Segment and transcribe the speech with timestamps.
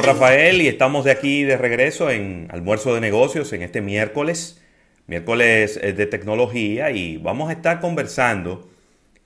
[0.00, 4.62] Rafael, y estamos de aquí de regreso en Almuerzo de Negocios en este miércoles,
[5.06, 8.68] miércoles eh, de tecnología, y vamos a estar conversando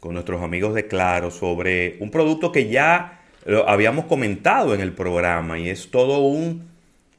[0.00, 4.92] con nuestros amigos de Claro sobre un producto que ya lo habíamos comentado en el
[4.92, 6.68] programa y es todo un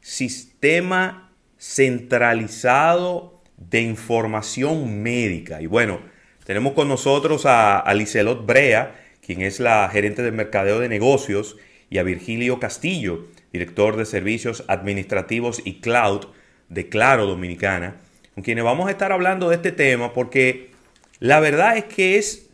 [0.02, 5.62] sistema centralizado de información médica.
[5.62, 6.02] Y bueno,
[6.46, 8.96] tenemos con nosotros a, a Licelot Brea,
[9.26, 11.56] quien es la gerente de mercadeo de negocios,
[11.90, 16.28] y a Virgilio Castillo, director de servicios administrativos y cloud
[16.70, 17.96] de Claro Dominicana,
[18.36, 20.72] con quienes vamos a estar hablando de este tema porque
[21.20, 22.50] la verdad es que es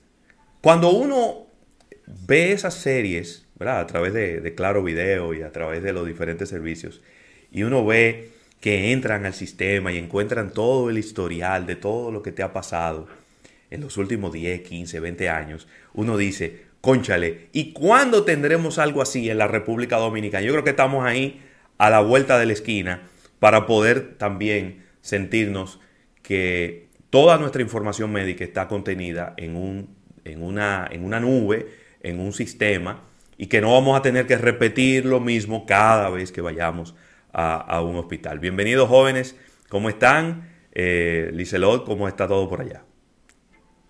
[0.62, 1.48] cuando uno
[2.08, 3.80] ve esas series, ¿verdad?
[3.80, 7.02] A través de, de Claro Video y a través de los diferentes servicios,
[7.52, 8.30] y uno ve
[8.62, 12.54] que entran al sistema y encuentran todo el historial de todo lo que te ha
[12.54, 13.08] pasado
[13.70, 19.30] en los últimos 10, 15, 20 años, uno dice, conchale, ¿y cuándo tendremos algo así
[19.30, 20.44] en la República Dominicana?
[20.44, 21.42] Yo creo que estamos ahí
[21.78, 23.04] a la vuelta de la esquina
[23.40, 25.80] para poder también sentirnos
[26.24, 31.70] que toda nuestra información médica está contenida en, un, en, una, en una nube,
[32.02, 33.04] en un sistema,
[33.38, 36.96] y que no vamos a tener que repetir lo mismo cada vez que vayamos
[37.32, 38.40] a, a un hospital.
[38.40, 40.50] Bienvenidos jóvenes, ¿cómo están?
[40.74, 42.84] Eh, Licelot, ¿cómo está todo por allá?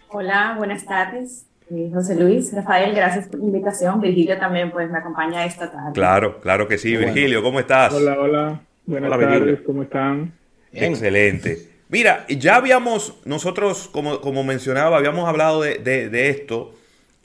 [0.10, 1.48] Hola, buenas tardes.
[1.72, 4.00] Eh, José Luis, Rafael, gracias por la invitación.
[4.02, 5.92] Virgilio también pues me acompaña esta tarde.
[5.94, 6.96] Claro, claro que sí.
[6.96, 7.94] Virgilio, ¿cómo estás?
[7.94, 8.62] Hola, hola.
[8.86, 9.64] Buenas Hola, tardes, Virgilio.
[9.66, 10.34] ¿cómo están?
[10.72, 11.70] Excelente.
[11.90, 16.74] Mira, ya habíamos, nosotros, como, como mencionaba, habíamos hablado de, de- de esto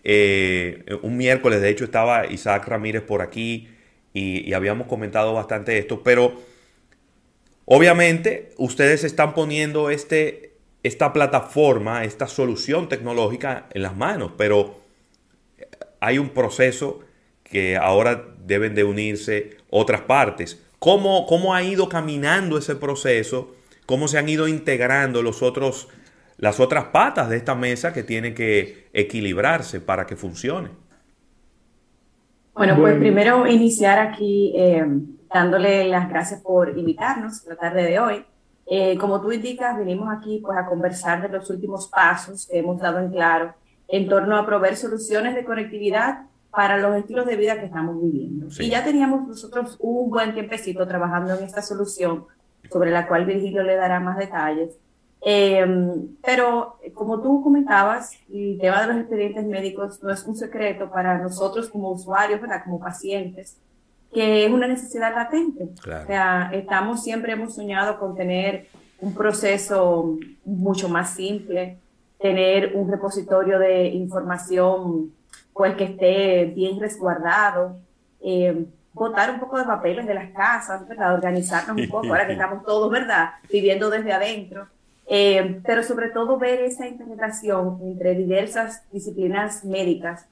[0.05, 1.61] eh, un miércoles.
[1.61, 3.69] De hecho, estaba Isaac Ramírez por aquí
[4.15, 6.03] y, y habíamos comentado bastante esto.
[6.03, 6.35] Pero
[7.65, 10.48] obviamente, ustedes están poniendo este,
[10.83, 14.33] esta plataforma, esta solución tecnológica en las manos.
[14.37, 14.81] Pero
[16.01, 17.01] hay un proceso
[17.43, 20.63] que ahora deben de unirse otras partes.
[20.79, 23.55] ¿Cómo, cómo ha ido caminando ese proceso?
[23.87, 25.89] ¿Cómo se han ido integrando los otros,
[26.37, 30.71] las otras patas de esta mesa que tienen que equilibrarse para que funcione?
[32.55, 34.85] Bueno, pues primero iniciar aquí eh,
[35.33, 38.25] dándole las gracias por invitarnos la tarde de hoy.
[38.71, 42.79] Eh, como tú indicas, venimos aquí pues a conversar de los últimos pasos que hemos
[42.81, 43.55] dado en claro
[43.89, 48.51] en torno a proveer soluciones de conectividad para los estilos de vida que estamos viviendo.
[48.51, 48.65] Sí.
[48.65, 52.27] Y ya teníamos nosotros un buen tiempecito trabajando en esta solución,
[52.71, 54.77] sobre la cual Virgilio le dará más detalles.
[55.23, 55.67] Eh,
[56.23, 61.19] pero como tú comentabas, el tema de los expedientes médicos no es un secreto para
[61.19, 62.63] nosotros como usuarios, ¿verdad?
[62.65, 63.59] como pacientes,
[64.13, 65.69] que es una necesidad latente.
[65.83, 66.05] Claro.
[66.05, 68.67] O sea, estamos siempre hemos soñado con tener
[69.01, 71.79] un proceso mucho más simple,
[72.21, 75.13] tener un repositorio de información
[75.53, 77.77] pues que esté bien resguardado,
[78.21, 81.15] eh, botar un poco de papeles de las casas, ¿verdad?
[81.15, 83.31] organizarnos un poco, ahora que estamos todos, ¿verdad?
[83.51, 84.69] Viviendo desde adentro.
[85.11, 90.27] Eh, pero sobre todo ver esa integración entre diversas disciplinas médicas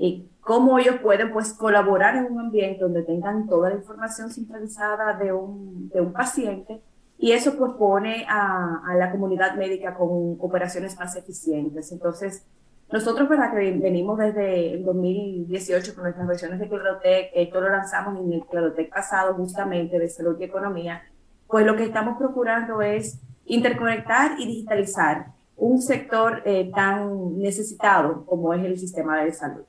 [0.00, 5.12] y cómo ellos pueden pues colaborar en un ambiente donde tengan toda la información centralizada
[5.18, 6.80] de un, de un paciente
[7.18, 11.92] y eso pues pone a, a la comunidad médica con operaciones más eficientes.
[11.92, 12.46] Entonces,
[12.90, 13.52] nosotros, ¿verdad?
[13.52, 18.46] Que venimos desde el 2018 con nuestras versiones de Clarotec, esto lo lanzamos en el
[18.46, 21.02] Clarotec pasado justamente de salud y economía,
[21.46, 25.26] pues lo que estamos procurando es interconectar y digitalizar
[25.58, 29.64] un sector eh, tan necesitado como es el sistema de salud.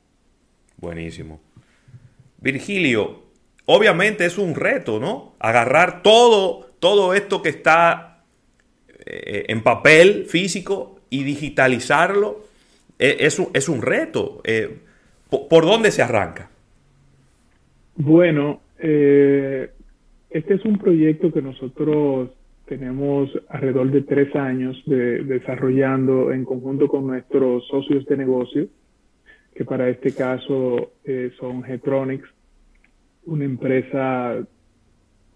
[0.81, 1.39] Buenísimo.
[2.39, 3.21] Virgilio,
[3.65, 5.35] obviamente es un reto, ¿no?
[5.39, 8.23] Agarrar todo, todo esto que está
[9.05, 12.43] eh, en papel físico y digitalizarlo
[12.97, 14.41] eh, es, un, es un reto.
[14.43, 14.79] Eh,
[15.29, 16.49] ¿por, por dónde se arranca?
[17.95, 19.69] Bueno, eh,
[20.31, 22.31] este es un proyecto que nosotros
[22.65, 28.67] tenemos alrededor de tres años de, desarrollando en conjunto con nuestros socios de negocio,
[29.53, 32.29] que para este caso eh, son Getronics,
[33.25, 34.39] una empresa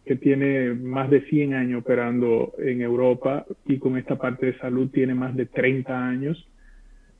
[0.05, 4.89] que tiene más de 100 años operando en Europa y con esta parte de salud
[4.91, 6.47] tiene más de 30 años.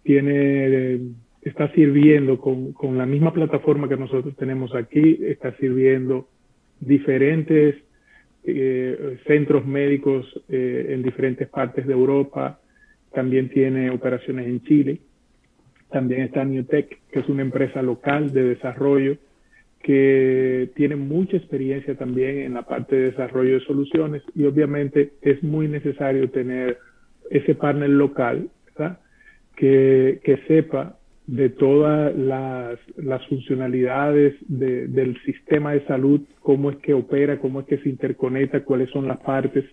[0.04, 1.00] Tiene,
[1.42, 6.28] está sirviendo con, con la misma plataforma que nosotros tenemos aquí, está sirviendo
[6.80, 7.76] diferentes
[8.44, 12.60] eh, centros médicos eh, en diferentes partes de Europa,
[13.12, 15.00] también tiene operaciones en Chile,
[15.90, 19.18] también está Newtech, que es una empresa local de desarrollo
[19.82, 25.44] que tiene mucha experiencia también en la parte de desarrollo de soluciones y obviamente es
[25.44, 26.80] muy necesario tener
[27.30, 28.50] ese partner local.
[29.56, 30.98] Que, que sepa
[31.28, 32.80] de todas las,
[33.28, 38.90] funcionalidades del sistema de salud, cómo es que opera, cómo es que se interconecta, cuáles
[38.92, 39.66] son las partes,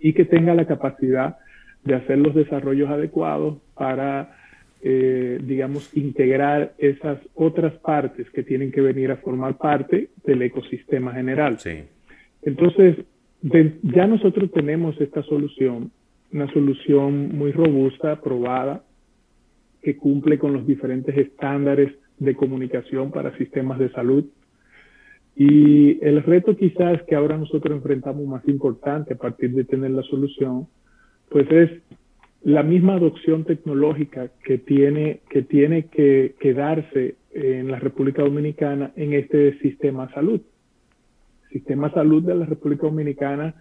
[0.00, 1.36] y que tenga la capacidad
[1.84, 4.36] de hacer los desarrollos adecuados para,
[4.80, 11.12] eh, digamos, integrar esas otras partes que tienen que venir a formar parte del ecosistema
[11.12, 11.58] general.
[11.58, 11.82] Sí.
[12.42, 12.96] Entonces,
[13.42, 15.90] ya nosotros tenemos esta solución,
[16.32, 18.84] una solución muy robusta, probada,
[19.82, 24.24] que cumple con los diferentes estándares de comunicación para sistemas de salud.
[25.36, 30.02] Y el reto quizás que ahora nosotros enfrentamos más importante a partir de tener la
[30.02, 30.66] solución,
[31.30, 31.70] pues es
[32.42, 39.12] la misma adopción tecnológica que tiene que, tiene que, darse en la República Dominicana en
[39.12, 40.40] este sistema de salud.
[41.44, 43.54] El sistema de salud de la República Dominicana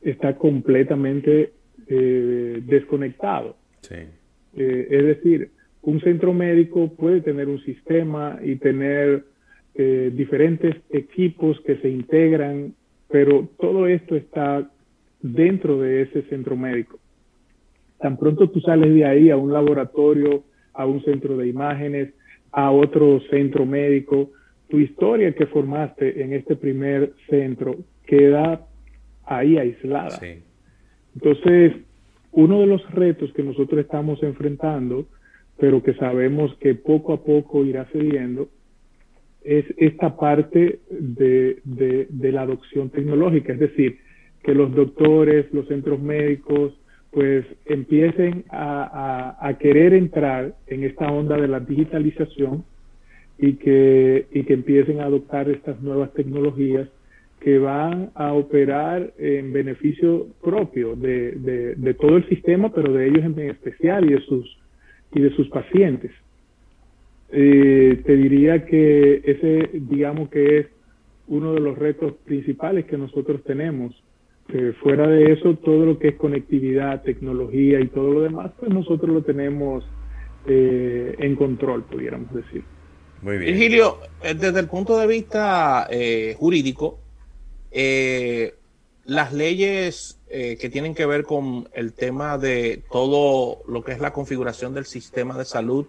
[0.00, 1.52] está completamente
[1.86, 3.56] eh, desconectado.
[3.82, 3.96] Sí.
[4.56, 5.50] Eh, es decir,
[5.82, 9.24] un centro médico puede tener un sistema y tener
[9.74, 12.74] eh, diferentes equipos que se integran,
[13.10, 14.70] pero todo esto está
[15.20, 16.98] dentro de ese centro médico.
[18.04, 22.12] Tan pronto tú sales de ahí a un laboratorio, a un centro de imágenes,
[22.52, 24.30] a otro centro médico,
[24.68, 28.60] tu historia que formaste en este primer centro queda
[29.24, 30.20] ahí aislada.
[31.14, 31.72] Entonces,
[32.32, 35.06] uno de los retos que nosotros estamos enfrentando,
[35.56, 38.50] pero que sabemos que poco a poco irá cediendo,
[39.42, 43.96] es esta parte de, de, la adopción tecnológica, es decir,
[44.42, 46.78] que los doctores, los centros médicos,
[47.14, 52.64] pues empiecen a, a, querer entrar en esta onda de la digitalización
[53.38, 56.88] y que, y que empiecen a adoptar estas nuevas tecnologías
[57.38, 61.32] que van a operar en beneficio propio de,
[61.76, 64.58] de, todo el sistema, pero de ellos en especial y de sus,
[65.12, 66.10] y de sus pacientes.
[67.30, 70.66] Eh, te diría que ese, digamos que es
[71.28, 73.94] uno de los retos principales que nosotros tenemos.
[74.48, 78.70] Eh, fuera de eso, todo lo que es conectividad, tecnología y todo lo demás, pues
[78.70, 79.84] nosotros lo tenemos
[80.46, 82.62] eh, en control, pudiéramos decir.
[83.22, 83.54] Muy bien.
[83.54, 85.88] Virgilio, desde el punto de vista
[86.36, 86.98] jurídico,
[87.76, 88.54] eh,
[89.04, 93.98] las leyes eh, que tienen que ver con el tema de todo lo que es
[93.98, 95.86] la configuración del sistema de salud,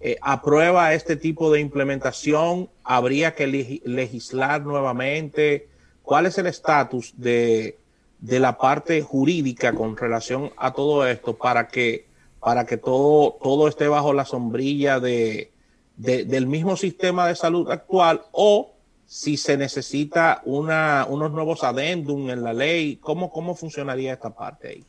[0.00, 2.70] eh, ¿aprueba este tipo de implementación?
[2.82, 3.46] ¿Habría que
[3.84, 5.68] legislar nuevamente?
[6.02, 7.76] ¿Cuál es el estatus de,
[8.20, 12.06] la parte jurídica con relación a todo esto para que,
[12.40, 15.50] para que todo, todo esté bajo la sombrilla de,
[15.96, 18.72] del mismo sistema de salud actual o
[19.04, 24.68] si se necesita una, unos nuevos adendum en la ley, ¿cómo, cómo funcionaría esta parte
[24.68, 24.84] ahí?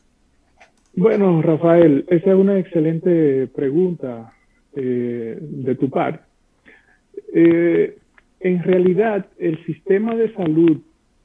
[0.95, 4.33] Bueno, Rafael, esa es una excelente pregunta
[4.75, 6.23] eh, de tu parte.
[7.33, 7.97] Eh,
[8.39, 10.81] en realidad, el sistema de salud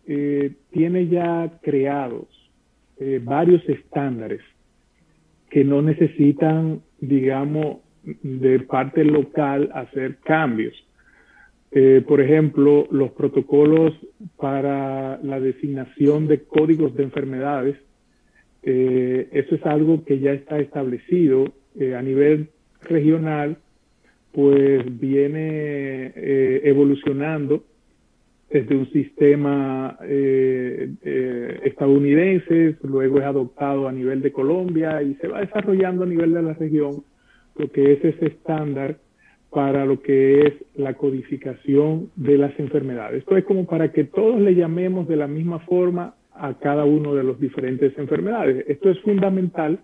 [0.08, 2.26] eh, tiene ya creados
[3.22, 4.40] varios estándares
[5.50, 10.74] que no necesitan, digamos, de parte local hacer cambios.
[11.70, 13.92] Eh, por ejemplo, los protocolos
[14.36, 17.76] para la designación de códigos de enfermedades,
[18.62, 22.48] eh, eso es algo que ya está establecido eh, a nivel
[22.82, 23.58] regional,
[24.32, 26.12] pues viene
[26.64, 27.64] evolucionando
[28.50, 29.98] desde un sistema
[31.64, 36.42] estadounidense, luego es adoptado a nivel de Colombia y se va desarrollando a nivel de
[36.42, 37.04] la región
[37.56, 38.96] lo que es estándar
[39.50, 43.20] para lo que es la codificación de las enfermedades.
[43.20, 47.14] Esto es como para que todos le llamemos de la misma forma a cada uno
[47.14, 48.64] de los diferentes enfermedades.
[48.68, 49.80] Esto es fundamental.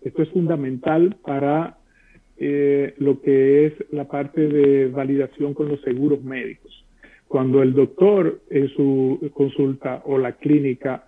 [0.00, 1.78] Esto es fundamental para
[2.36, 6.86] eh, lo que es la parte de validación con los seguros médicos.
[7.28, 11.04] Cuando el doctor en su consulta o la clínica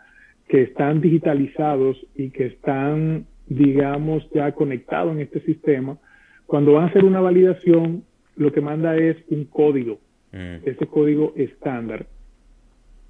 [0.48, 5.98] que están digitalizados y que están, digamos, ya conectados en este sistema,
[6.46, 8.04] cuando van a hacer una validación,
[8.36, 9.98] lo que manda es un código,
[10.32, 10.68] mm.
[10.68, 12.06] ese código estándar,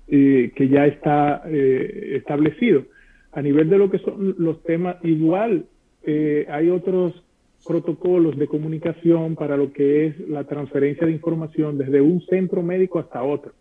[0.08, 2.84] eh, que ya está eh, establecido.
[3.32, 5.66] A nivel de lo que son los temas, igual
[6.02, 7.24] eh, hay otros
[7.66, 12.98] protocolos de comunicación para lo que es la transferencia de información desde un centro médico
[12.98, 13.52] hasta otro,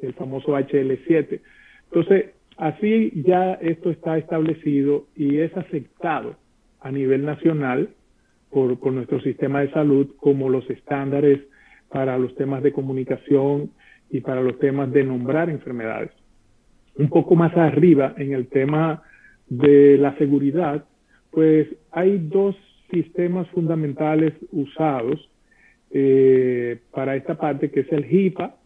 [0.00, 1.40] el famoso HL7.
[1.84, 6.36] Entonces, así ya esto está establecido y es aceptado
[6.80, 7.90] a nivel nacional
[8.50, 11.40] por, nuestro sistema de salud como los estándares
[11.88, 13.70] para los temas de comunicación
[14.10, 16.10] y para los temas de nombrar enfermedades.
[16.96, 19.02] Un poco más arriba, en el tema
[19.48, 20.84] de la seguridad,
[21.30, 22.56] pues hay dos
[22.90, 25.30] sistemas fundamentales usados
[25.90, 28.56] eh, para esta parte, que es el HIPAA,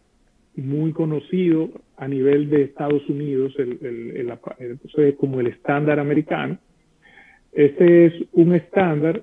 [0.57, 6.59] muy conocido a nivel de Estados Unidos, el, el, como el estándar americano.
[7.53, 9.23] Este es un estándar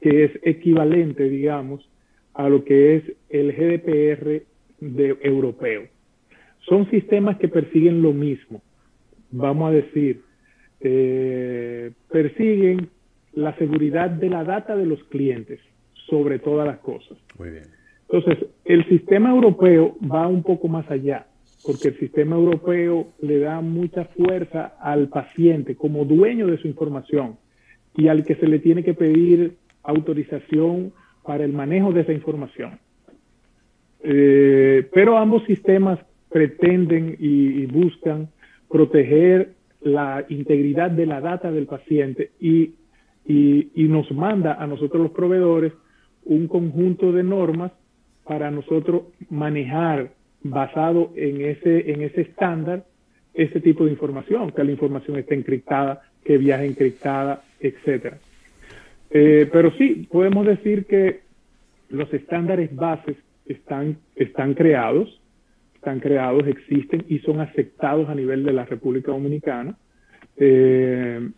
[0.00, 1.88] que es equivalente, digamos,
[2.34, 4.42] a lo que es el GDPR
[4.80, 5.88] de, europeo.
[6.60, 8.62] Son sistemas que persiguen lo mismo,
[9.30, 10.22] vamos a decir,
[10.80, 12.88] eh, persiguen
[13.38, 15.60] la seguridad de la data de los clientes
[16.10, 17.16] sobre todas las cosas.
[17.38, 17.64] Muy bien.
[18.10, 21.26] Entonces, el sistema europeo va un poco más allá,
[21.64, 27.36] porque el sistema europeo le da mucha fuerza al paciente como dueño de su información
[27.96, 29.54] y al que se le tiene que pedir
[29.84, 30.92] autorización
[31.22, 32.80] para el manejo de esa información.
[34.02, 38.28] Eh, pero ambos sistemas pretenden y, buscan
[38.68, 42.72] proteger la integridad de la data del paciente y,
[43.28, 45.72] y, nos manda a nosotros los proveedores
[46.24, 47.72] un conjunto de normas
[48.24, 50.10] para nosotros manejar
[50.42, 52.84] basado en ese, en ese estándar
[53.34, 58.18] ese tipo de información, que la información esté encriptada, que viaje encriptada, etcétera.
[59.10, 61.20] Eh, pero sí, podemos decir que
[61.90, 63.16] los estándares bases
[63.46, 65.20] están, están creados,
[65.74, 69.76] están creados, existen y son aceptados a nivel de la República Dominicana.
[70.36, 71.30] Eh,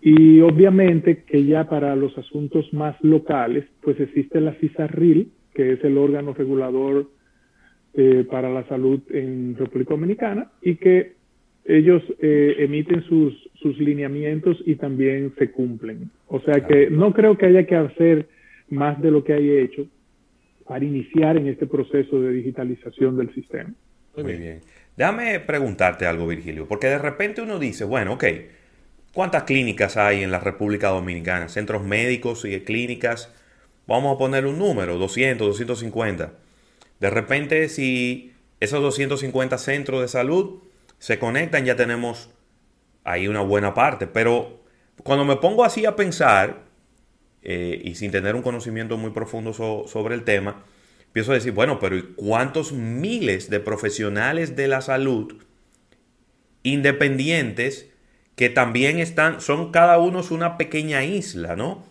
[0.00, 5.84] y obviamente que ya para los asuntos más locales, pues existe la CISARRIL, que es
[5.84, 7.10] el órgano regulador
[7.94, 11.14] eh, para la salud en República Dominicana, y que
[11.64, 16.10] ellos eh, emiten sus, sus lineamientos y también se cumplen.
[16.28, 18.28] O sea que no creo que haya que hacer
[18.68, 19.86] más de lo que hay hecho
[20.66, 23.72] para iniciar en este proceso de digitalización del sistema.
[24.16, 24.60] Muy bien.
[24.96, 28.24] Déjame preguntarte algo, Virgilio, porque de repente uno dice, bueno, ok,
[29.16, 31.48] ¿cuántas clínicas hay en la República Dominicana?
[31.48, 33.30] Centros médicos y clínicas,
[33.86, 36.34] vamos a poner un número, 200, 250.
[37.00, 40.58] De repente, si esos 250 centros de salud
[40.98, 42.28] se conectan, ya tenemos
[43.04, 44.06] ahí una buena parte.
[44.06, 44.62] Pero
[45.02, 46.64] cuando me pongo así a pensar,
[47.42, 50.62] eh, y sin tener un conocimiento muy profundo sobre el tema,
[51.06, 55.42] empiezo a decir, bueno, pero ¿cuántos miles de profesionales de la salud
[56.62, 57.95] independientes
[58.36, 61.84] que también están, son cada uno una pequeña isla, ¿no?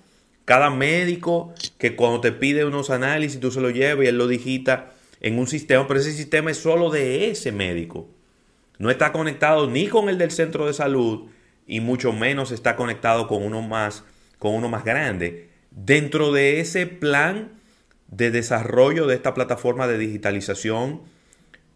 [0.46, 4.28] Cada médico que cuando te pide unos análisis tú se lo llevas y él lo
[4.28, 8.08] digita en un sistema, pero ese sistema es solo de ese médico.
[8.78, 11.28] No está conectado ni con el del centro de salud
[11.66, 14.04] y mucho menos está conectado con uno más,
[14.38, 15.50] con uno más grande.
[15.72, 17.54] Dentro de ese plan
[18.08, 21.02] de desarrollo de esta plataforma de digitalización,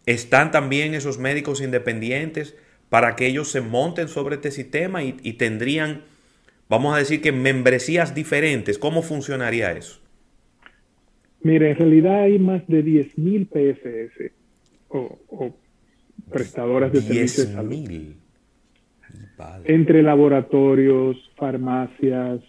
[0.06, 2.54] están también esos médicos independientes
[2.90, 6.02] para que ellos se monten sobre este sistema y, y tendrían,
[6.68, 8.78] vamos a decir que membresías diferentes.
[8.78, 10.00] ¿Cómo funcionaría eso?
[11.42, 14.32] Mire, en realidad hay más de 10.000 PSS
[14.88, 15.56] o, o
[16.30, 18.14] prestadoras de servicios de salud.
[19.64, 22.40] Entre laboratorios, farmacias,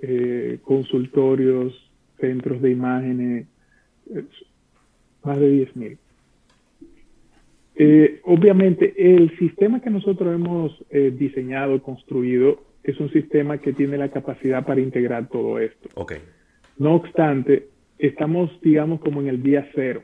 [0.00, 1.74] eh, consultorios,
[2.18, 3.46] centros de imágenes,
[5.22, 5.98] más de 10.000.
[7.80, 13.72] Eh, obviamente, el sistema que nosotros hemos eh, diseñado y construido es un sistema que
[13.72, 15.88] tiene la capacidad para integrar todo esto.
[15.94, 16.18] Okay.
[16.76, 17.68] No obstante,
[17.98, 20.02] estamos, digamos, como en el día cero.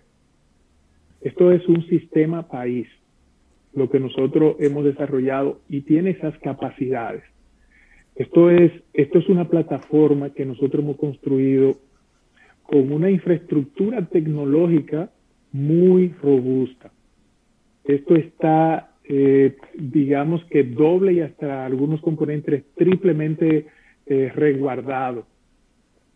[1.20, 2.86] Esto es un sistema país
[3.74, 7.24] lo que nosotros hemos desarrollado y tiene esas capacidades.
[8.14, 11.76] Esto es, esto es una plataforma que nosotros hemos construido
[12.62, 15.10] con una infraestructura tecnológica
[15.50, 16.92] muy robusta.
[17.84, 23.66] Esto está, eh, digamos que doble y hasta algunos componentes triplemente
[24.06, 24.32] eh,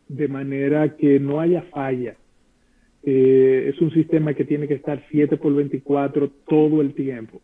[0.09, 2.17] de manera que no haya falla.
[3.05, 7.41] Eh, es un sistema que tiene que estar 7 por 24 todo el tiempo.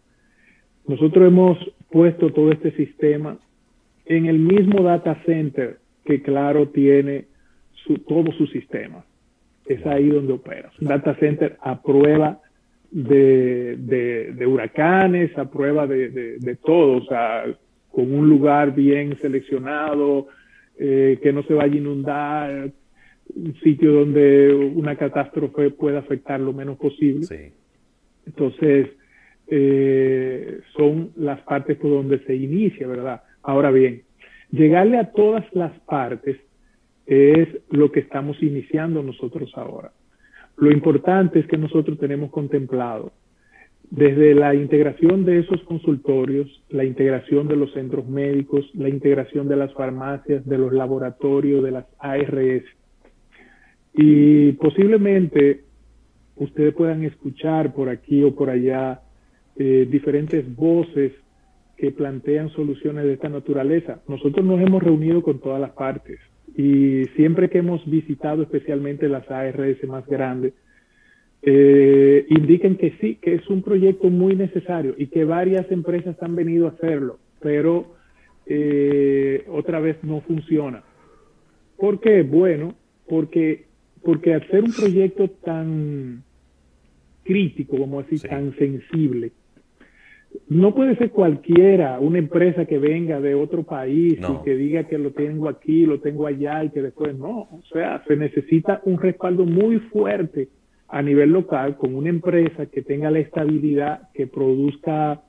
[0.87, 1.59] Nosotros hemos
[1.91, 3.39] puesto todo este sistema
[4.07, 7.27] en el mismo data center que Claro tiene
[7.87, 9.05] su, todo su sistema.
[9.67, 10.71] Es ahí donde opera.
[10.81, 11.81] Un data center a
[12.95, 16.09] prueba de, de, huracanes, a prueba de,
[16.39, 17.45] de, todo, o sea,
[17.91, 20.29] con un lugar bien seleccionado,
[20.79, 22.73] eh, que no se vaya a inundar,
[23.35, 27.53] un sitio donde una catástrofe pueda afectar lo menos posible.
[28.27, 28.89] Entonces,
[29.49, 33.23] eh, son las partes por donde se inicia, ¿verdad?
[33.43, 34.03] Ahora bien,
[34.51, 36.39] llegarle a todas las partes
[37.07, 39.93] es lo que estamos iniciando nosotros ahora.
[40.57, 43.13] Lo importante es que nosotros tenemos contemplado
[43.91, 49.57] desde la integración de esos consultorios, la integración de los centros médicos, la integración de
[49.57, 52.65] las farmacias, de los laboratorios, de las ARS.
[53.95, 55.63] Y posiblemente
[56.37, 59.03] ustedes puedan escuchar por aquí o por allá
[59.57, 61.13] eh, diferentes voces
[61.77, 64.01] que plantean soluciones de esta naturaleza.
[64.09, 66.19] Nosotros nos hemos reunido con todas las partes
[66.57, 70.53] y siempre que hemos visitado especialmente las ARS más grandes,
[71.43, 76.37] eh, indiquen que sí, que es un proyecto muy necesario y que varias empresas han
[76.37, 77.95] venido a hacerlo, pero
[78.47, 80.83] eh, otra vez no funciona.
[81.77, 82.23] ¿Por qué?
[82.23, 82.75] Bueno,
[83.09, 83.65] porque,
[84.03, 86.23] porque al ser un proyecto tan
[87.25, 89.33] crítico, como decir, tan sensible,
[90.49, 94.99] no puede ser cualquiera, una empresa que venga de otro país y que diga que
[94.99, 97.49] lo tengo aquí, lo tengo allá y que después no.
[97.51, 100.49] O sea, se necesita un respaldo muy fuerte
[100.89, 105.23] a nivel local con una empresa que tenga la estabilidad, que produzca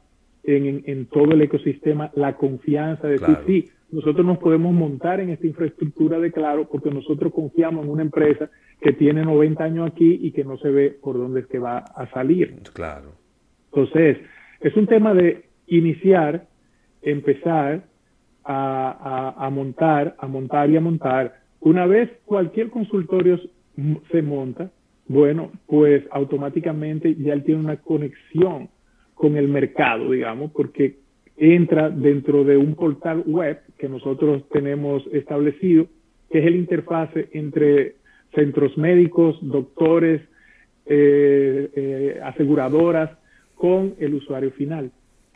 [0.44, 5.48] en, todo el ecosistema la confianza de decir, sí, nosotros nos podemos montar en esta
[5.48, 8.50] infraestructura de Claro porque nosotros confiamos en una empresa
[8.82, 11.78] que tiene 90 años aquí y que no se ve por dónde es que va
[11.78, 12.56] a salir.
[12.74, 13.14] Claro.
[13.72, 14.18] Entonces,
[14.62, 16.48] es un tema de iniciar,
[17.02, 17.84] empezar
[18.44, 21.40] a, montar, a montar y a montar.
[21.62, 23.40] Una vez cualquier consultorio
[24.12, 24.72] se monta,
[25.08, 28.70] bueno, pues automáticamente ya él tiene una conexión
[29.14, 30.98] con el mercado, digamos, porque
[31.38, 35.88] entra dentro de un portal web que nosotros tenemos establecido,
[36.30, 37.96] que es el interfase entre
[38.34, 40.22] centros médicos, doctores,
[40.86, 43.12] eh, eh, aseguradoras,
[43.56, 44.92] con el usuario final.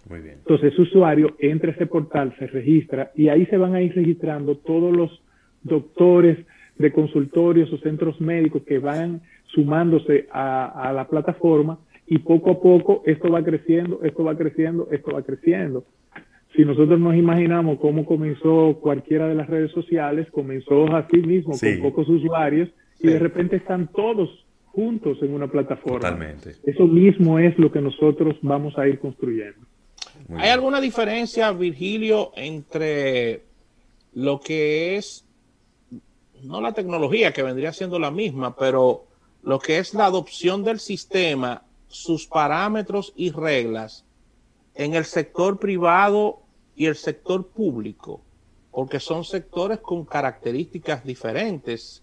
[0.07, 0.35] Muy bien.
[0.39, 3.93] Entonces, ese usuario entra a ese portal, se registra y ahí se van a ir
[3.93, 5.21] registrando todos los
[5.63, 6.37] doctores
[6.77, 13.03] de consultorios o centros médicos que van sumándose a, la plataforma y poco a poco
[13.05, 15.85] esto va creciendo, esto va creciendo, esto va creciendo.
[16.55, 21.81] Si nosotros nos imaginamos cómo comenzó cualquiera de las redes sociales, comenzó así mismo, con
[21.81, 24.45] pocos usuarios, y de repente están todos
[24.79, 25.99] juntos en una plataforma.
[25.99, 26.55] Totalmente.
[26.63, 29.67] Eso mismo es lo que nosotros vamos a ir construyendo.
[30.37, 33.43] ¿Hay alguna diferencia, Virgilio, entre
[34.13, 35.25] lo que es,
[36.43, 39.05] no la tecnología, que vendría siendo la misma, pero
[39.43, 44.05] lo que es la adopción del sistema, sus parámetros y reglas
[44.75, 46.39] en el sector privado
[46.75, 48.21] y el sector público?
[48.71, 52.01] Porque son sectores con características diferentes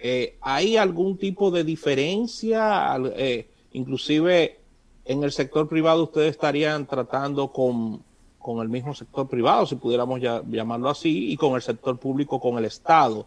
[0.00, 2.96] eh, ¿hay algún tipo de diferencia?
[3.16, 4.56] Eh, inclusive
[5.04, 8.02] en el sector privado ustedes estarían tratando con,
[8.62, 12.64] el mismo sector privado, si pudiéramos llamarlo así, y con el sector público, con el
[12.64, 13.26] Estado.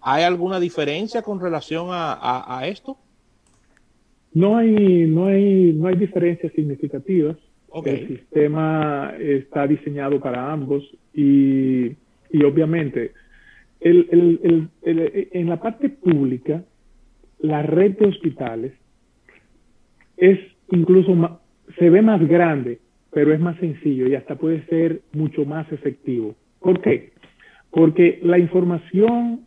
[0.00, 2.96] ¿Hay alguna diferencia con relación a, esto?
[4.32, 7.36] No hay, no hay, no hay diferencias significativas.
[7.84, 11.86] El sistema está diseñado para ambos y,
[12.30, 13.12] y obviamente
[13.82, 16.64] el, en la parte pública,
[17.40, 18.72] la red de hospitales
[20.16, 20.38] es
[20.70, 21.40] incluso
[21.78, 22.78] se ve más grande,
[23.10, 26.34] pero es más sencillo y hasta puede ser mucho más efectivo.
[26.60, 27.12] ¿Por qué?
[27.70, 29.40] Porque la información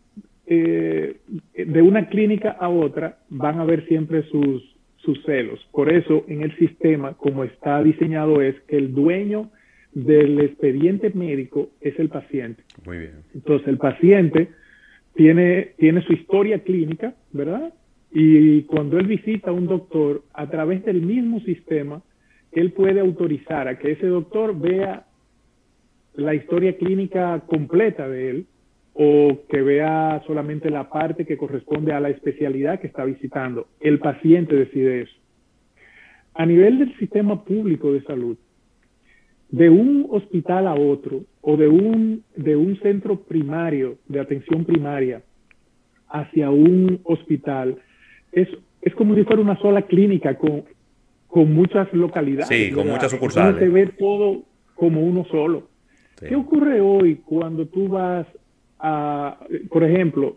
[0.47, 1.17] eh,
[1.55, 5.59] de una clínica a otra van a ver siempre sus, sus celos.
[5.71, 9.49] Por eso en el sistema, como está diseñado, es que el dueño
[9.95, 12.61] del expediente médico es el paciente.
[12.85, 13.23] Muy bien.
[13.33, 14.49] Entonces, el paciente
[15.15, 17.73] tiene, tiene su historia clínica, ¿verdad?
[18.11, 22.01] Y cuando él visita a un doctor, a través del mismo sistema,
[22.51, 25.05] él puede autorizar a que ese doctor vea
[26.13, 28.45] la historia clínica completa de él
[28.93, 33.67] o que vea solamente la parte que corresponde a la especialidad que está visitando.
[33.79, 35.15] El paciente decide eso.
[36.33, 38.37] A nivel del sistema público de salud,
[39.55, 45.21] de un hospital a otro o de un, de un centro primario de atención primaria
[46.09, 47.77] hacia un hospital
[48.33, 48.49] es,
[48.81, 50.65] es como si fuera una sola clínica con,
[51.27, 52.49] con muchas localidades.
[52.49, 53.57] Sí, con muchas sucursales.
[53.57, 55.69] se ve todo como uno solo.
[56.19, 58.27] ¿Qué ocurre hoy cuando tú vas
[58.77, 59.39] a,
[59.69, 60.35] por ejemplo,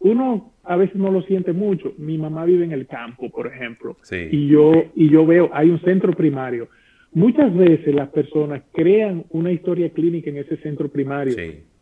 [0.00, 1.94] uno a veces no lo siente mucho.
[1.98, 5.80] Mi mamá vive en el campo, por ejemplo, y yo y yo veo hay un
[5.82, 6.68] centro primario
[7.16, 11.34] Muchas veces las personas crean una historia clínica en ese centro primario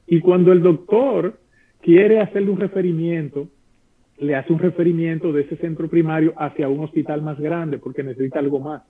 [0.06, 1.40] y cuando el doctor
[1.80, 3.48] quiere hacerle un referimiento,
[4.18, 8.38] le hace un referimiento de ese centro primario hacia un hospital más grande porque necesita
[8.38, 8.84] algo más.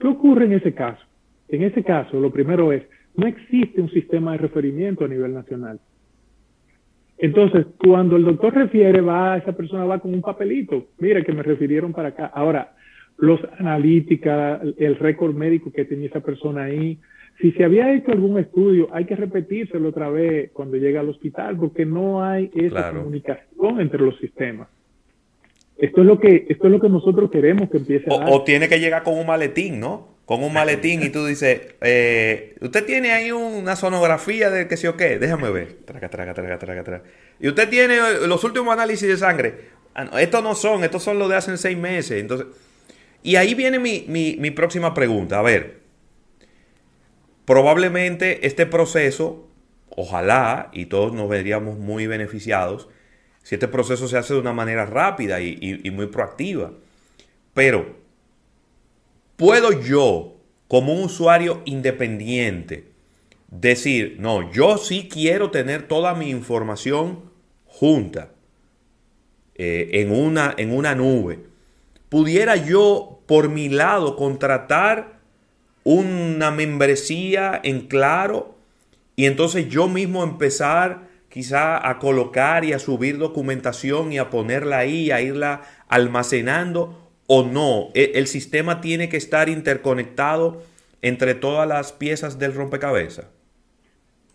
[0.00, 1.04] ¿Qué ocurre en ese caso?
[1.48, 5.78] En ese caso, lo primero es, no existe un sistema de referimiento a nivel nacional.
[7.18, 11.42] Entonces, cuando el doctor refiere, va, esa persona va con un papelito, mire que me
[11.42, 12.30] refirieron para acá.
[12.32, 12.76] Ahora,
[13.22, 16.98] los analíticas, el récord médico que tenía esa persona ahí.
[17.40, 21.56] Si se había hecho algún estudio, hay que repetírselo otra vez cuando llega al hospital,
[21.56, 24.66] porque no hay esa comunicación entre los sistemas.
[25.78, 28.42] Esto es lo que, esto es lo que nosotros queremos que empiece a o, o
[28.42, 30.08] tiene que llegar con un maletín, ¿no?
[30.24, 34.88] Con un maletín y tú dices, eh, usted tiene ahí una sonografía de que sí
[34.88, 35.74] o qué, déjame ver.
[35.84, 37.04] Traca, traca, traca, traca, traca.
[37.38, 39.54] Y usted tiene los últimos análisis de sangre.
[39.94, 42.20] Ah, estos no son, estos son los de hace seis meses.
[42.20, 42.48] Entonces,
[43.22, 45.38] y ahí viene mi, mi próxima pregunta.
[45.38, 45.80] A ver,
[47.44, 49.48] probablemente este proceso,
[49.90, 52.88] ojalá, y todos nos veríamos muy beneficiados,
[53.42, 56.72] si este proceso se hace de una manera rápida y, muy proactiva.
[57.54, 57.96] Pero,
[59.36, 60.36] ¿puedo yo,
[60.68, 62.88] como un usuario independiente,
[63.50, 67.30] decir, no, yo sí quiero tener toda mi información
[67.66, 68.30] junta
[69.56, 71.51] eh, en, una, en una nube?
[72.12, 75.14] ¿Pudiera yo, por mi lado, contratar
[75.82, 78.54] una membresía en claro
[79.16, 84.76] y entonces yo mismo empezar quizá a colocar y a subir documentación y a ponerla
[84.76, 86.98] ahí, a irla almacenando
[87.28, 87.88] o no.
[87.94, 90.60] E, el, sistema tiene que estar interconectado
[91.00, 93.26] entre todas las piezas del rompecabezas.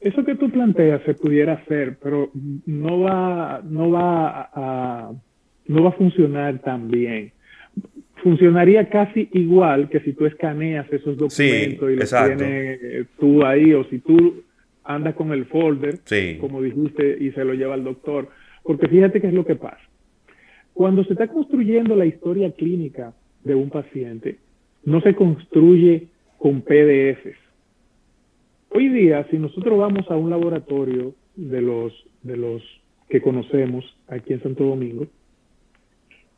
[0.02, 2.32] Eso que tú planteas se pudiera hacer, pero
[2.66, 5.12] no va, no va a,
[5.68, 7.37] no va a funcionar tan bien.
[8.24, 13.84] Funcionaría casi igual que si tú escaneas esos documentos y los tienes tú ahí, o
[13.86, 14.44] si tú
[14.84, 16.00] anda con el folder,
[16.40, 18.30] como dijiste, y se lo lleva al doctor.
[18.64, 19.82] Porque fíjate qué es lo que pasa.
[20.74, 24.38] Cuando se está construyendo la historia clínica de un paciente,
[24.84, 27.38] no se construye con PDFs.
[28.70, 32.62] Hoy día, si nosotros vamos a un laboratorio de los, de los
[33.10, 35.08] que conocemos aquí en Santo Domingo,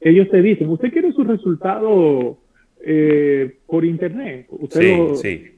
[0.01, 2.37] ellos te dicen, usted quiere su resultado
[2.83, 4.47] eh, por internet.
[4.49, 5.51] Usted sí, sí.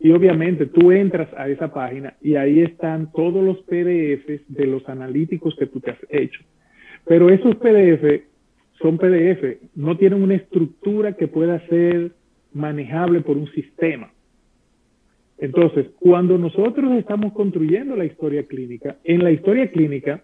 [0.00, 4.88] Y obviamente tú entras a esa página y ahí están todos los PDFs de los
[4.88, 6.40] analíticos que tú te has hecho.
[7.04, 8.22] Pero esos PDF
[8.80, 12.12] son PDF, no tienen una estructura que pueda ser
[12.52, 14.12] manejable por un sistema.
[15.38, 20.22] Entonces, cuando nosotros estamos construyendo la historia clínica, en la historia clínica,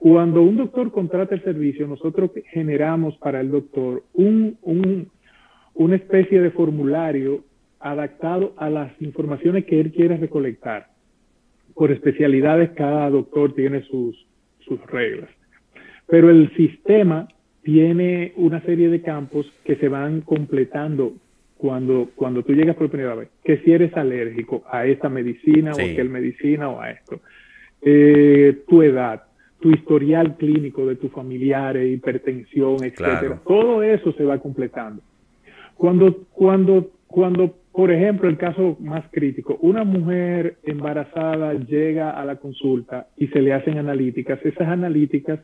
[0.00, 5.10] cuando un doctor contrata el servicio, nosotros generamos para el doctor un, un,
[5.74, 7.44] una especie de formulario
[7.80, 10.86] adaptado a las informaciones que él quiere recolectar.
[11.74, 14.26] Por especialidades, cada doctor tiene sus,
[14.60, 15.28] sus reglas.
[16.06, 17.28] Pero el sistema
[17.62, 21.12] tiene una serie de campos que se van completando
[21.58, 23.28] cuando, cuando tú llegas por primera vez.
[23.44, 27.20] Que si eres alérgico a esta medicina o a aquel medicina o a esto.
[27.82, 29.24] Eh, tu edad,
[29.60, 33.40] tu historial clínico de tus familiares, hipertensión, etcétera.
[33.46, 35.02] Todo eso se va completando.
[35.76, 42.36] Cuando, cuando, cuando por ejemplo, el caso más crítico, una mujer embarazada llega a la
[42.36, 44.44] consulta y se le hacen analíticas.
[44.44, 45.40] Esas analíticas,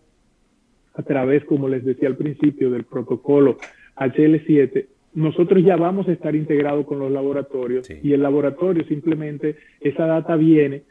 [0.95, 3.59] a través, como les decía al principio, del protocolo
[3.97, 10.07] HL7, nosotros ya vamos a estar integrados con los laboratorios y el laboratorio simplemente, esa
[10.07, 10.83] data viene,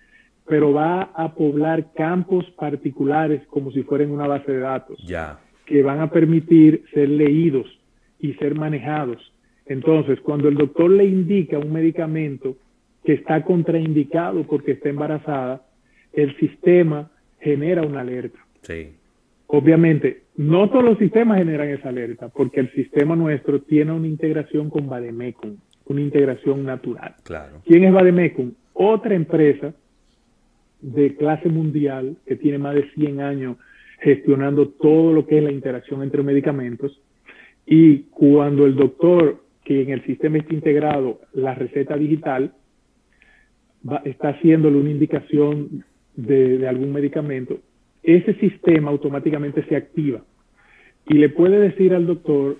[0.47, 4.99] pero va a poblar campos particulares como si fueran una base de datos,
[5.65, 7.67] que van a permitir ser leídos
[8.19, 9.31] y ser manejados
[9.65, 12.55] entonces, cuando el doctor le indica un medicamento
[13.03, 15.65] que está contraindicado porque está embarazada,
[16.13, 18.39] el sistema genera una alerta.
[18.61, 18.93] Sí.
[19.47, 24.69] Obviamente, no todos los sistemas generan esa alerta, porque el sistema nuestro tiene una integración
[24.69, 27.15] con Bademecum, una integración natural.
[27.23, 27.61] Claro.
[27.65, 28.53] ¿Quién es Bademecum?
[28.73, 29.73] Otra empresa
[30.85, 33.57] de clase mundial que tiene más de 100 años
[33.99, 37.01] gestionando todo lo que es la interacción entre medicamentos.
[37.65, 42.53] Y cuando el doctor que en el sistema está integrado la receta digital,
[44.03, 45.83] está haciéndole una indicación
[46.15, 47.59] de, algún medicamento,
[48.03, 50.23] ese sistema automáticamente se activa
[51.07, 52.57] y le puede decir al doctor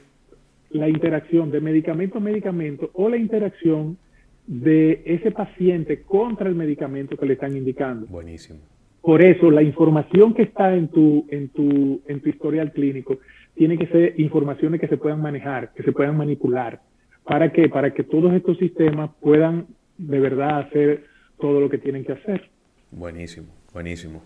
[0.72, 3.98] la interacción de medicamento a medicamento o la interacción
[4.48, 8.06] de ese paciente contra el medicamento que le están indicando.
[8.08, 8.60] Buenísimo.
[9.02, 13.20] Por eso, la información que está en tu, en tu, en tu historial clínico
[13.56, 16.82] tiene que ser informaciones que se puedan manejar, que se puedan manipular.
[17.24, 17.70] ¿Para qué?
[17.70, 21.06] Para que todos estos sistemas puedan de verdad hacer
[21.40, 22.50] todo lo que tienen que hacer.
[22.92, 24.22] Buenísimo, buenísimo.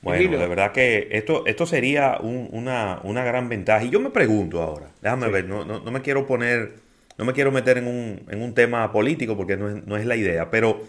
[0.00, 3.84] Bueno, de verdad que esto, esto sería una, gran ventaja.
[3.84, 6.74] Y yo me pregunto ahora, déjame ver, no, no, me quiero poner,
[7.18, 10.06] no me quiero meter en un, en un tema político porque no es, no es
[10.06, 10.80] la idea, pero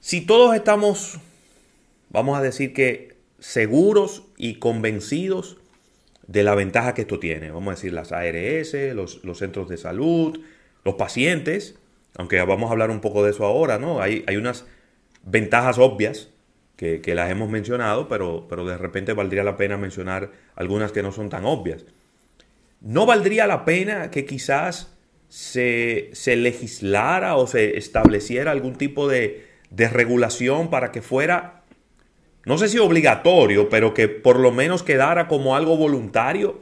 [0.00, 1.18] si todos estamos,
[2.10, 5.58] vamos a decir que seguros y convencidos
[6.26, 7.50] de la ventaja que esto tiene.
[7.50, 10.38] Vamos a decir las ARS, los, los centros de salud,
[10.84, 11.76] los pacientes,
[12.16, 14.00] aunque vamos a hablar un poco de eso ahora, ¿no?
[14.00, 14.66] Hay, hay unas
[15.24, 16.28] ventajas obvias
[16.76, 21.10] que, las hemos mencionado, pero, pero de repente valdría la pena mencionar algunas que no
[21.10, 21.84] son tan obvias.
[22.80, 24.96] ¿No valdría la pena que quizás
[25.28, 31.62] se, se legislara o se estableciera algún tipo de, de regulación para que fuera,
[32.44, 36.60] no sé si obligatorio, pero que por lo menos quedara como algo voluntario,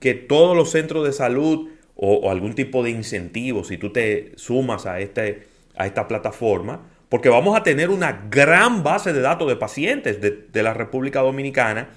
[0.00, 4.86] que todos los centros de salud o, algún tipo de incentivo, si tú te sumas
[4.86, 5.46] a, este,
[5.76, 10.62] a esta plataforma, porque vamos a tener una gran base de datos de pacientes de,
[10.62, 11.90] la República Dominicana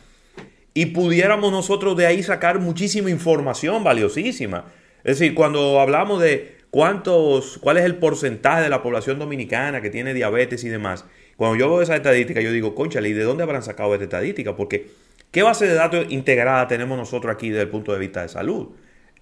[0.78, 4.66] y pudiéramos nosotros de ahí sacar muchísima información valiosísima.
[5.04, 9.90] Es decir, cuando hablamos de cuántos, cuál es el porcentaje de la población dominicana que
[9.90, 11.04] tiene diabetes y demás,
[11.36, 14.56] cuando yo veo esa estadística, yo digo, conchale, ¿y de dónde habrán sacado esta estadística?
[14.56, 14.92] Porque,
[15.32, 18.68] ¿qué base de datos integrada tenemos nosotros aquí desde el punto de vista de salud?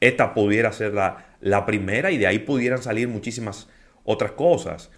[0.02, 3.70] esta pudiera ser la, primera y de ahí pudieran salir muchísimas
[4.04, 4.92] otras cosas.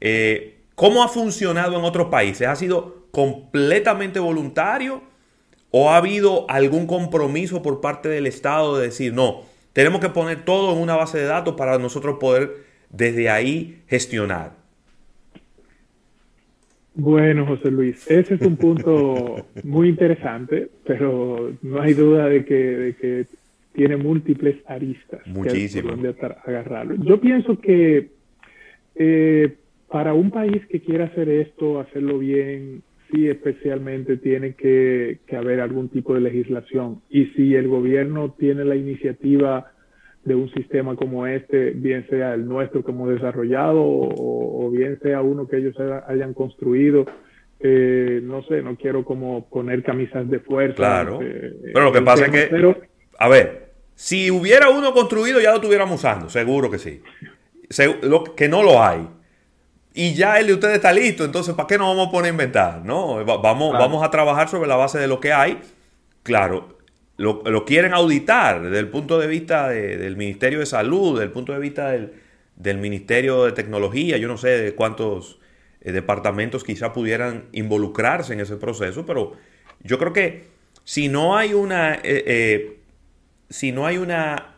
[0.00, 2.46] Eh, ¿Cómo ha funcionado en otros países?
[2.46, 5.07] ¿Ha sido completamente voluntario
[5.70, 10.44] o ha habido algún compromiso por parte del Estado de decir, no, tenemos que poner
[10.44, 14.52] todo en una base de datos para nosotros poder desde ahí gestionar?
[16.94, 22.54] Bueno, José Luis, ese es un punto muy interesante, pero no hay duda de que,
[22.54, 23.26] de que
[23.72, 25.24] tiene múltiples aristas.
[25.26, 25.90] Muchísimo.
[25.90, 26.12] donde
[26.44, 26.96] agarrarlo.
[26.96, 28.08] Yo pienso que
[28.96, 29.54] eh,
[29.88, 35.88] para un país que quiera hacer esto, hacerlo bien, sí especialmente tiene que, haber algún
[35.88, 37.02] tipo de legislación.
[37.10, 39.72] Y si el gobierno tiene la iniciativa
[40.24, 45.22] de un sistema como este, bien sea el nuestro que hemos desarrollado o, bien sea
[45.22, 45.74] uno que ellos
[46.06, 47.06] hayan construido,
[47.60, 50.76] eh, no sé, no quiero como poner camisas de fuerza.
[50.76, 51.20] Claro.
[51.22, 52.74] Eh, pero lo que pasa es que,
[53.18, 57.00] a ver, si hubiera uno construido, ya lo estuviéramos usando, seguro que sí.
[58.36, 59.08] que no lo hay.
[59.94, 62.32] Y ya el de ustedes está listo, entonces ¿para qué nos vamos a poner a
[62.32, 62.84] inventar?
[62.84, 65.60] No, vamos, vamos a trabajar sobre la base de lo que hay.
[66.22, 66.78] Claro,
[67.18, 71.52] lo, quieren auditar desde el punto de vista del Ministerio de Salud, desde el punto
[71.52, 75.40] de vista del, Ministerio de Tecnología, yo no sé de cuántos
[75.80, 79.32] eh, departamentos quizá pudieran involucrarse en ese proceso, pero
[79.82, 80.44] yo creo que
[80.84, 81.94] si no hay una...
[81.94, 82.74] Eh, eh,
[83.50, 84.54] si no hay una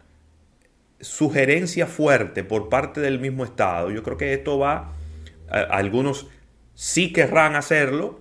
[1.01, 4.93] sugerencia fuerte por parte del mismo Estado, yo creo que esto va,
[5.51, 6.29] algunos
[6.75, 8.21] sí querrán hacerlo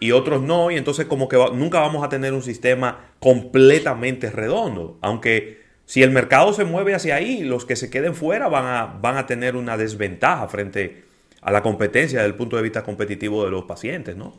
[0.00, 4.98] y otros no, y entonces como que nunca vamos a tener un sistema completamente redondo,
[5.02, 8.98] aunque si el mercado se mueve hacia ahí, los que se queden fuera van a,
[9.00, 11.02] van a tener una desventaja frente
[11.40, 14.34] a la competencia desde el punto de vista competitivo de los pacientes, ¿no?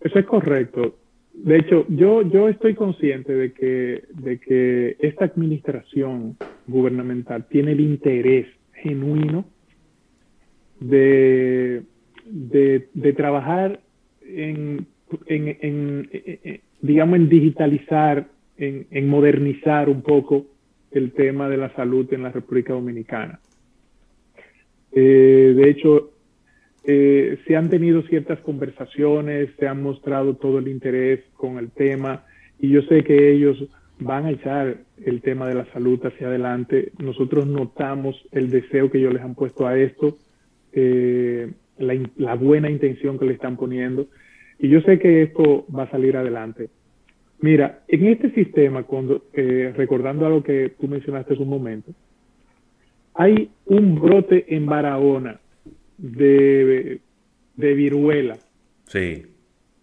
[0.00, 0.96] Eso es correcto.
[1.32, 7.80] De hecho, yo, yo estoy consciente de que, de que esta administración gubernamental tiene el
[7.80, 9.46] interés genuino
[10.80, 11.82] de,
[12.24, 13.80] de, trabajar
[14.22, 14.86] en,
[15.26, 16.08] en,
[16.80, 20.46] digamos, en digitalizar, en, en modernizar un poco
[20.90, 23.40] el tema de la salud en la República Dominicana.
[24.92, 26.10] Eh, de hecho,
[26.84, 32.24] eh, se han tenido ciertas conversaciones, se han mostrado todo el interés con el tema
[32.58, 33.62] y yo sé que ellos
[34.00, 36.92] van a echar el tema de la salud hacia adelante.
[36.98, 40.16] Nosotros notamos el deseo que ellos les han puesto a esto,
[40.78, 44.06] eh, la, buena intención que le están poniendo
[44.58, 46.68] y yo sé que esto va a salir adelante.
[47.40, 51.92] Mira, en este sistema, cuando, eh, recordando algo que tú mencionaste hace un momento,
[53.14, 55.38] hay un brote en Barahona
[55.98, 57.00] de,
[57.56, 58.38] de viruela.
[58.86, 59.22] Sí.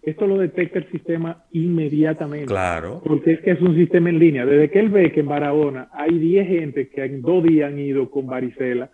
[0.06, 2.46] Esto lo detecta el sistema inmediatamente.
[2.46, 3.02] Claro.
[3.04, 4.46] Porque es que es un sistema en línea.
[4.46, 7.80] Desde que él ve que en Barahona hay 10 gente que en dos días han
[7.80, 8.92] ido con varicela,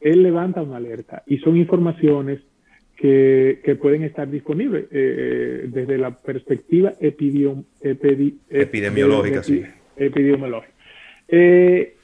[0.00, 1.24] él levanta una alerta.
[1.26, 2.38] Y son informaciones
[2.96, 9.42] que, que pueden estar disponibles eh, eh, desde la perspectiva epidemiológica.
[9.42, 9.62] sí.
[9.96, 10.72] Epidemiológica.
[11.28, 11.96] Eh,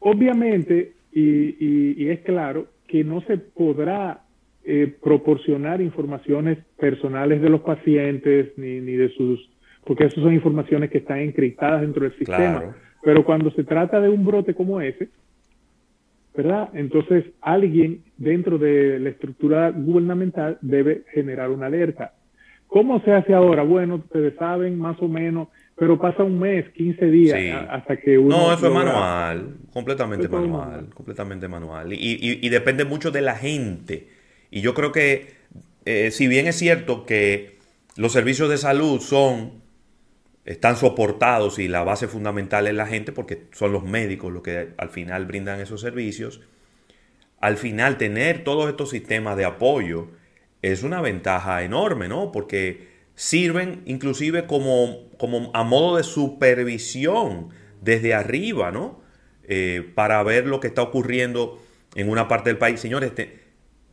[0.00, 4.26] obviamente, y, y es claro, que no se podrá
[4.68, 9.48] eh, proporcionar informaciones personales de los pacientes ni, ni de sus,
[9.84, 12.74] porque esas son informaciones que están encriptadas dentro del sistema.
[13.04, 15.08] Pero cuando se trata de un brote como ese,
[16.36, 16.70] ¿verdad?
[16.74, 22.12] Entonces alguien dentro de la estructura gubernamental debe generar una alerta.
[22.66, 23.62] ¿Cómo se hace ahora?
[23.62, 28.34] Bueno, ustedes saben más o menos pero pasa un mes, 15 días hasta que uno...
[28.34, 31.92] No, eso es manual, completamente manual, completamente manual.
[31.92, 34.08] Y, depende mucho de la gente.
[34.50, 35.34] Y yo creo que,
[35.84, 37.58] eh, si bien es cierto que
[37.96, 39.52] los servicios de salud son
[40.46, 44.68] están soportados y la base fundamental es la gente porque son los médicos los que
[44.78, 46.40] al final brindan esos servicios.
[47.40, 50.08] Al final tener todos estos sistemas de apoyo
[50.62, 52.30] es una ventaja enorme, ¿no?
[52.30, 57.48] Porque sirven inclusive como, como a modo de supervisión
[57.82, 59.00] desde arriba, ¿no?
[59.48, 61.60] Eh, para ver lo que está ocurriendo
[61.96, 62.78] en una parte del país.
[62.78, 63.12] Señores,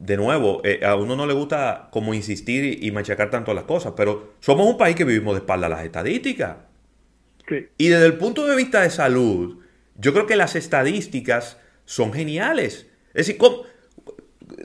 [0.03, 3.93] de nuevo, eh, a uno no le gusta como insistir y machacar tanto las cosas,
[3.95, 6.57] pero somos un país que vivimos de espalda a las estadísticas.
[7.77, 9.63] Y desde el punto de vista de salud,
[9.95, 12.87] yo creo que las estadísticas son geniales.
[13.13, 13.37] Es decir,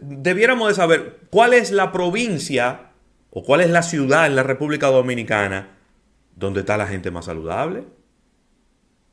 [0.00, 2.90] debiéramos de saber cuál es la provincia
[3.30, 5.76] o cuál es la ciudad en la República Dominicana
[6.34, 7.84] donde está la gente más saludable,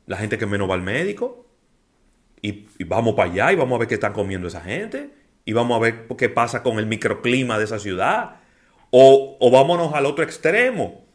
[0.06, 1.46] la gente que menos va al médico,
[2.42, 5.52] y, y vamos para allá y vamos a ver qué están comiendo esa gente y
[5.52, 8.40] vamos a ver qué pasa con el microclima de esa ciudad.
[8.90, 11.06] O, vámonos al otro extremo.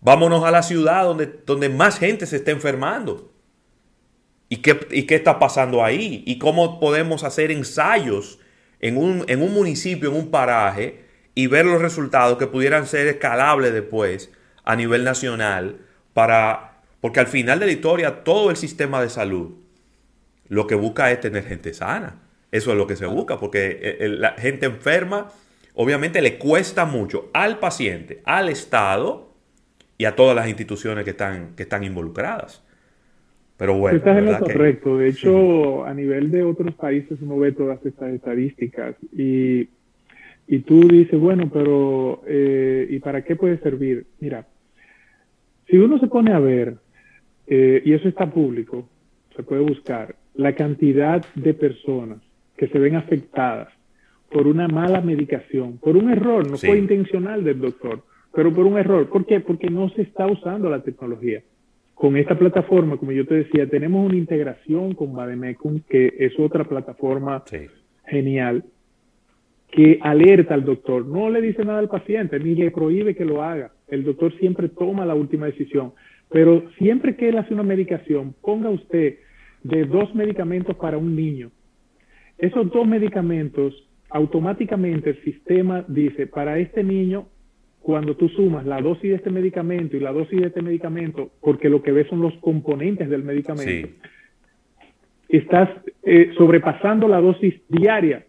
[0.00, 3.32] Vámonos a la ciudad donde, donde más gente se está enfermando.
[4.48, 6.22] ¿Y qué, qué está pasando ahí?
[6.26, 8.38] ¿Y cómo podemos hacer ensayos
[8.78, 13.08] en un, en un municipio, en un paraje, y ver los resultados que pudieran ser
[13.08, 14.30] escalables después
[14.64, 15.78] a nivel nacional
[16.14, 16.82] para...
[17.00, 19.56] Porque al final de la historia todo el sistema de salud
[20.46, 22.21] lo que busca es tener gente sana.
[22.52, 25.28] Eso es lo que se busca, porque eh, la gente enferma
[25.74, 29.32] obviamente le cuesta mucho al paciente, al Estado
[29.98, 32.64] y a todas las instituciones que están, que están involucradas.
[33.56, 33.98] Pero bueno.
[33.98, 34.98] Estás en lo correcto.
[34.98, 39.68] De hecho, a nivel de otros países uno ve todas estas estadísticas y,
[40.48, 44.06] y tú dices, bueno, pero eh, ¿y para qué puede servir?
[44.20, 44.46] Mira,
[45.68, 46.76] si uno se pone a ver,
[47.46, 48.88] eh, y eso está público,
[49.36, 52.18] se puede buscar, la cantidad de personas
[52.62, 53.70] que se ven afectadas
[54.30, 58.78] por una mala medicación, por un error, no fue intencional del doctor, pero por un
[58.78, 59.08] error.
[59.08, 59.40] ¿Por qué?
[59.40, 61.42] Porque no se está usando la tecnología.
[61.92, 66.62] Con esta plataforma, como yo te decía, tenemos una integración con Bademecum, que es otra
[66.62, 67.42] plataforma
[68.06, 68.62] genial,
[69.72, 71.04] que alerta al doctor.
[71.04, 73.72] No le dice nada al paciente, ni le prohíbe que lo haga.
[73.88, 75.94] El doctor siempre toma la última decisión.
[76.30, 79.16] Pero siempre que él hace una medicación, ponga usted
[79.64, 81.50] de dos medicamentos para un niño
[82.38, 83.74] esos dos medicamentos,
[84.10, 87.26] automáticamente el sistema dice, para este niño,
[87.80, 91.68] cuando tú sumas la dosis de este medicamento y la dosis de este medicamento, porque
[91.68, 93.88] lo que ves son los componentes del medicamento,
[95.28, 95.68] estás
[96.04, 98.24] eh, sobrepasando la dosis diaria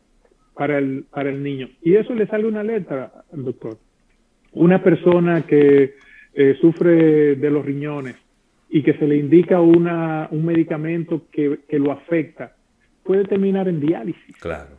[0.56, 1.70] para el, para el niño.
[1.82, 3.78] Y eso le sale una alerta al doctor.
[4.54, 5.96] Una persona que
[6.34, 8.16] eh, sufre de los riñones
[8.70, 12.56] y que se le indica una, un medicamento que, que lo afecta,
[13.04, 14.38] puede terminar en diálisis.
[14.40, 14.78] Claro.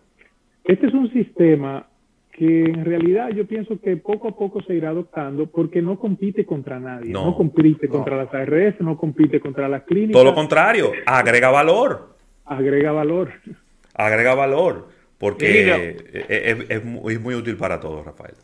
[0.64, 1.86] Este es un sistema
[2.32, 6.44] que en realidad yo pienso que poco a poco se irá adoptando porque no compite
[6.44, 7.12] contra nadie.
[7.12, 10.14] No, compite contra las ARS, no compite contra las clínicas.
[10.14, 12.16] Todo lo contrario, agrega valor.
[12.44, 13.32] Agrega valor.
[13.94, 15.96] Agrega valor, porque
[16.68, 18.34] es, muy, útil para todos, Rafael.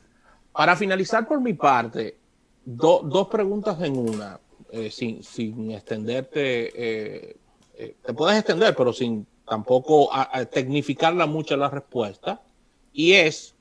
[0.53, 2.15] Para finalizar por mi parte,
[2.65, 4.39] dos preguntas en una,
[4.73, 7.37] eh, sin, sin, extenderte, eh,
[7.77, 12.41] eh, te puedes extender, pero sin tampoco a, tecnificarla mucho la respuesta,
[12.93, 13.57] y es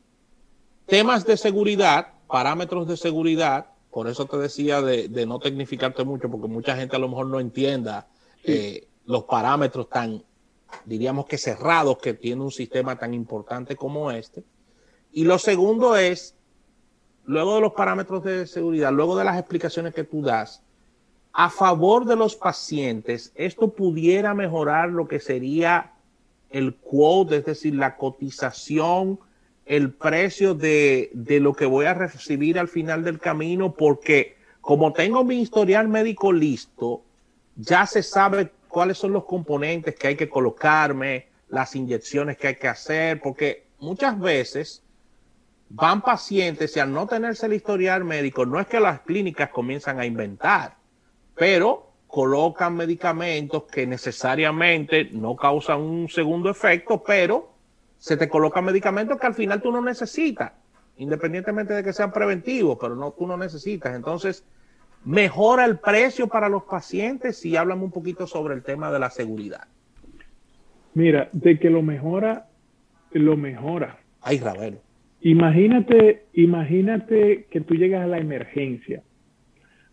[0.85, 6.47] temas de seguridad, parámetros de seguridad, por eso te decía de, no tecnificarte mucho, porque
[6.47, 8.07] mucha gente a lo mejor no entienda
[8.43, 10.23] eh, los parámetros tan,
[10.85, 14.43] diríamos que cerrados que tiene un sistema tan importante como este.
[15.11, 16.35] Y lo segundo es,
[17.25, 20.61] luego de los parámetros de seguridad, luego de las explicaciones que tú das,
[21.33, 25.93] a favor de los pacientes, esto pudiera mejorar lo que sería
[26.49, 29.19] el quote, es decir, la cotización,
[29.65, 35.23] el precio de, lo que voy a recibir al final del camino, porque como tengo
[35.23, 37.03] mi historial médico listo,
[37.55, 42.55] ya se sabe cuáles son los componentes que hay que colocarme, las inyecciones que hay
[42.55, 44.81] que hacer, porque muchas veces
[45.69, 49.99] van pacientes y al no tenerse el historial médico, no es que las clínicas comienzan
[49.99, 50.78] a inventar
[51.39, 57.53] pero colocan medicamentos que necesariamente no causan un segundo efecto, pero
[57.97, 60.51] se te colocan medicamentos que al final tú no necesitas,
[60.97, 63.95] independientemente de que sean preventivos, pero no, tú no necesitas.
[63.95, 64.43] Entonces,
[65.05, 69.09] mejora el precio para los pacientes y háblame un poquito sobre el tema de la
[69.09, 69.67] seguridad.
[70.93, 72.47] Mira, de que lo mejora,
[73.11, 73.99] lo mejora.
[74.21, 74.79] Ay, Ravelo.
[75.21, 79.03] Imagínate, imagínate que tú llegas a la emergencia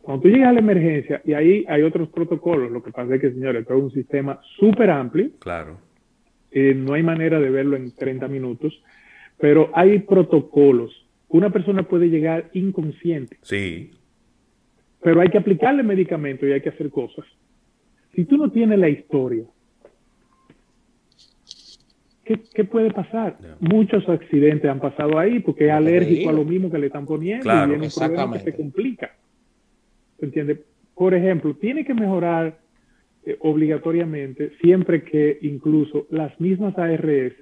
[0.07, 3.21] cuando tú llegas a la emergencia, y ahí hay otros protocolos, lo que pasa es
[3.21, 5.31] que, señores, es un sistema súper amplio.
[5.41, 5.79] Claro.
[6.53, 8.81] Eh, no hay manera de verlo en 30 minutos,
[9.37, 10.93] pero hay protocolos.
[11.27, 13.37] Una persona puede llegar inconsciente.
[13.43, 13.91] Sí.
[15.03, 17.25] pero hay que aplicarle medicamentos y hay que hacer cosas.
[18.15, 19.43] Si tú no tienes la historia,
[22.25, 23.39] ¿qué, puede pasar?
[23.59, 27.45] Muchos accidentes han pasado ahí porque es alérgico a lo mismo que le están poniendo
[27.45, 29.11] y viene un problema que se complica.
[30.21, 30.61] ¿Entiendes?
[30.95, 32.59] Por ejemplo, tiene que mejorar
[33.25, 37.35] eh, obligatoriamente siempre que incluso las mismas ARS,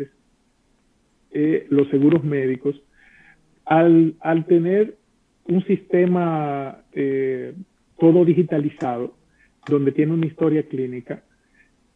[1.31, 2.81] eh, los seguros médicos,
[3.65, 4.97] al, al tener
[5.47, 7.55] un sistema eh,
[7.99, 9.15] todo digitalizado,
[9.69, 11.23] donde tiene una historia clínica,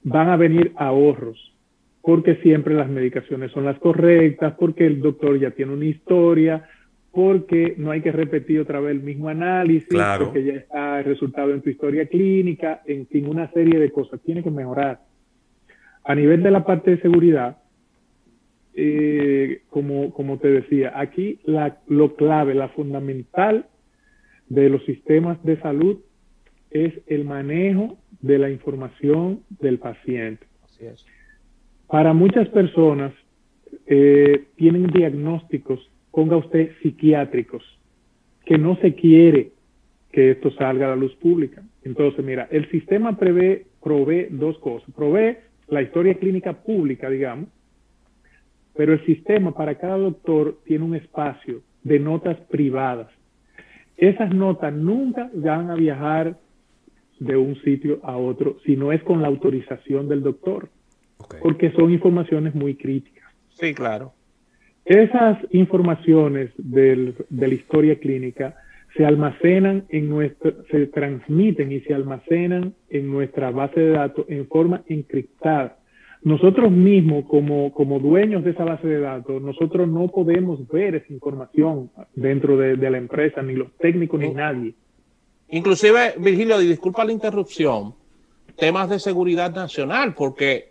[0.03, 1.55] van a venir ahorros,
[2.03, 6.69] porque siempre las medicaciones son las correctas, porque el doctor ya tiene una historia,
[7.13, 9.89] porque no hay que repetir otra vez el mismo análisis,
[10.19, 14.21] porque ya está el resultado en tu historia clínica, en fin, una serie de cosas.
[14.21, 15.01] Tiene que mejorar.
[16.05, 17.59] A nivel de la parte de seguridad,
[18.75, 23.67] eh, como, como te decía, aquí la, lo clave, la fundamental
[24.49, 25.99] de los sistemas de salud
[26.71, 30.47] es el manejo de la información del paciente.
[31.89, 33.13] Para muchas personas
[33.87, 37.63] eh, tienen diagnósticos, ponga usted psiquiátricos,
[38.45, 39.53] que no se quiere
[40.11, 41.63] que esto salga a la luz pública.
[41.85, 44.91] Entonces, mira, el sistema prevé, provee dos cosas.
[44.97, 45.37] Provee
[45.69, 47.51] la historia clínica pública, digamos,
[48.75, 53.07] pero el sistema para cada doctor tiene un espacio de notas privadas.
[53.97, 56.37] Esas notas nunca van a viajar
[57.21, 60.69] de un sitio a otro si no es con la autorización del doctor,
[61.41, 63.33] porque son informaciones muy críticas.
[63.51, 64.15] Sí, claro.
[64.89, 68.57] Esas informaciones de la historia clínica
[68.97, 74.49] se almacenan en nuestra, se transmiten y se almacenan en nuestra base de datos en
[74.49, 75.77] forma encriptada.
[76.23, 81.13] Nosotros mismos, como, como dueños de esa base de datos, nosotros no podemos ver esa
[81.13, 84.73] información dentro de, de la empresa, ni los técnicos, ni nadie.
[85.51, 87.95] Inclusive, Virgilio, disculpa la interrupción,
[88.57, 90.71] temas de seguridad nacional, porque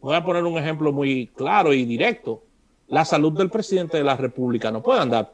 [0.00, 2.44] voy a poner un ejemplo muy claro y directo.
[2.90, 5.30] La salud del presidente de la República no puede andar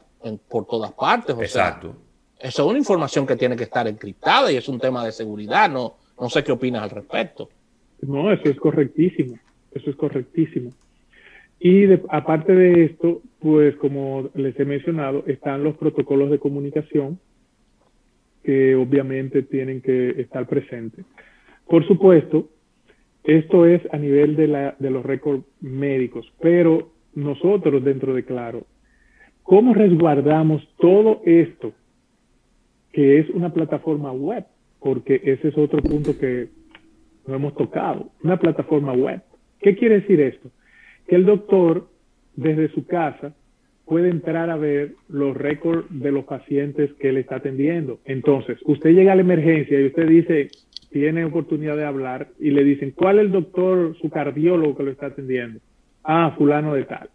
[0.47, 1.35] por todas partes.
[1.39, 1.95] Exacto.
[2.39, 5.69] eso es una información que tiene que estar encriptada y es un tema de seguridad.
[5.69, 7.49] No, no sé qué opinas al respecto.
[8.01, 9.37] No, eso es correctísimo.
[9.71, 10.71] Eso es correctísimo.
[11.59, 17.19] Y aparte de esto, pues como les he mencionado, están los protocolos de comunicación
[18.43, 21.05] que obviamente tienen que estar presentes.
[21.67, 22.49] Por supuesto,
[23.23, 28.67] esto es a nivel de, la, de los récords médicos, pero nosotros dentro de Claro,
[29.41, 31.73] ¿cómo resguardamos todo esto
[32.93, 34.45] que es una plataforma web?
[34.79, 36.49] Porque ese es otro punto que
[37.25, 39.21] no hemos tocado, una plataforma web.
[39.59, 40.49] ¿Qué quiere decir esto?
[41.07, 41.89] Que el doctor
[42.35, 43.33] desde su casa
[43.85, 47.99] puede entrar a ver los récords de los pacientes que él está atendiendo.
[48.05, 50.49] Entonces, usted llega a la emergencia y usted dice,
[50.91, 54.91] tiene oportunidad de hablar y le dicen, ¿cuál es el doctor, su cardiólogo que lo
[54.91, 55.59] está atendiendo?
[56.09, 57.09] Ah, fulano de tal.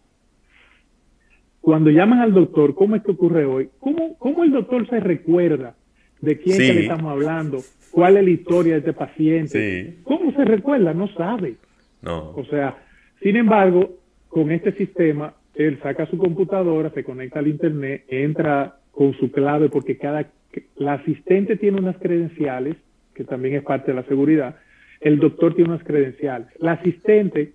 [1.61, 3.69] Cuando llaman al doctor, ¿cómo es que ocurre hoy?
[3.79, 5.75] ¿Cómo, cómo el doctor se recuerda
[6.21, 7.57] de quién le estamos hablando?
[7.89, 9.95] ¿Cuál es la historia de este paciente?
[10.03, 10.93] ¿Cómo se recuerda?
[10.93, 11.55] No sabe.
[12.03, 12.33] No.
[12.35, 12.77] O sea,
[13.23, 19.13] sin embargo, con este sistema él saca su computadora, se conecta al internet, entra con
[19.15, 20.27] su clave porque cada
[20.75, 22.75] la asistente tiene unas credenciales,
[23.15, 24.57] que también es parte de la seguridad,
[25.01, 26.47] el doctor tiene unas credenciales.
[26.59, 27.53] La asistente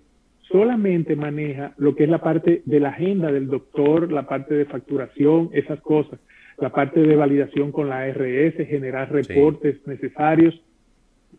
[0.51, 4.65] solamente maneja lo que es la parte de la agenda del doctor, la parte de
[4.65, 6.19] facturación, esas cosas,
[6.57, 10.61] la parte de validación con la ARS, generar reportes necesarios,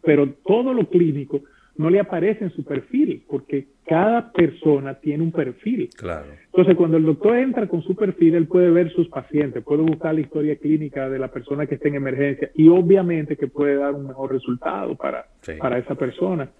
[0.03, 1.43] pero todo lo clínico
[1.77, 5.89] no le aparece en su perfil, porque cada persona tiene un perfil.
[5.97, 6.27] Claro.
[6.47, 10.15] Entonces, cuando el doctor entra con su perfil, él puede ver sus pacientes, puede buscar
[10.15, 13.95] la historia clínica de la persona que está en emergencia y obviamente que puede dar
[13.95, 15.27] un mejor resultado para,
[15.59, 16.51] para esa persona.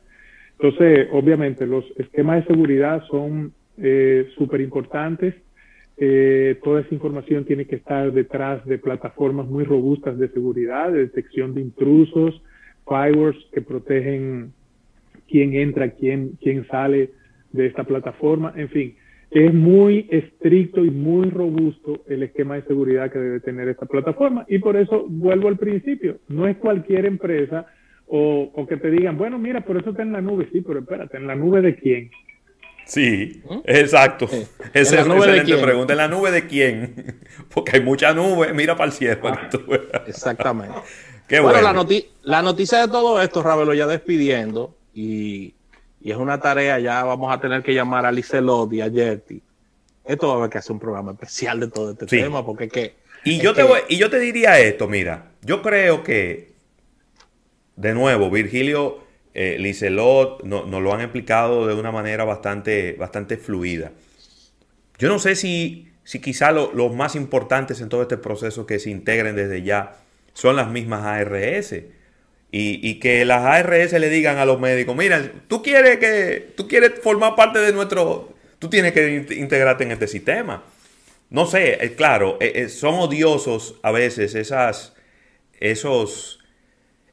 [0.63, 5.35] Entonces, obviamente, los esquemas de seguridad son eh, súper importantes.
[5.97, 11.07] Eh, toda esa información tiene que estar detrás de plataformas muy robustas de seguridad, de
[11.07, 12.43] detección de intrusos,
[12.87, 14.53] firewalls que protegen
[15.29, 17.11] quién entra, quién, quién sale
[17.53, 18.97] de esta plataforma, en fin.
[19.31, 24.45] Es muy estricto y muy robusto el esquema de seguridad que debe tener esta plataforma
[24.47, 27.67] y por eso vuelvo al principio, no es cualquier empresa
[28.13, 30.81] o, o que te digan, bueno, mira, por eso está en la nube, sí, pero
[30.81, 32.11] espérate, ¿en la nube de quién?
[32.85, 34.29] Sí, exacto.
[34.75, 35.93] Esa es una excelente pregunta.
[35.93, 37.21] ¿En la nube de quién?
[37.55, 39.21] Porque hay mucha nube, mira para el cielo.
[39.23, 39.49] Ah,
[40.09, 40.75] exactamente.
[41.29, 41.61] Qué bueno.
[41.63, 41.73] La,
[42.25, 45.55] la, noticia de todo esto, Ravelo, ya despidiendo, y,
[46.03, 49.41] es una tarea, ya vamos a tener que llamar a Licelot y a Yerti.
[50.05, 52.95] Esto va a haber que hacer un programa especial de todo este tema, porque que
[53.23, 56.50] Y yo, te y yo te diría esto, mira, yo creo que,
[57.81, 63.93] de nuevo, Virgilio eh, Licelot nos lo han explicado de una manera bastante, bastante fluida.
[64.99, 68.91] Yo no sé si, si quizá los más importantes en todo este proceso que se
[68.91, 69.97] integren desde ya
[70.35, 71.75] son las mismas ARS.
[72.53, 76.95] Y, que las ARS le digan a los médicos, mira, tú quieres que tú quieres
[77.01, 80.65] formar parte de nuestro, tú tienes que integrarte en este sistema.
[81.31, 84.95] No sé, eh, claro, eh, eh, son odiosos a veces esas,
[85.61, 86.40] esos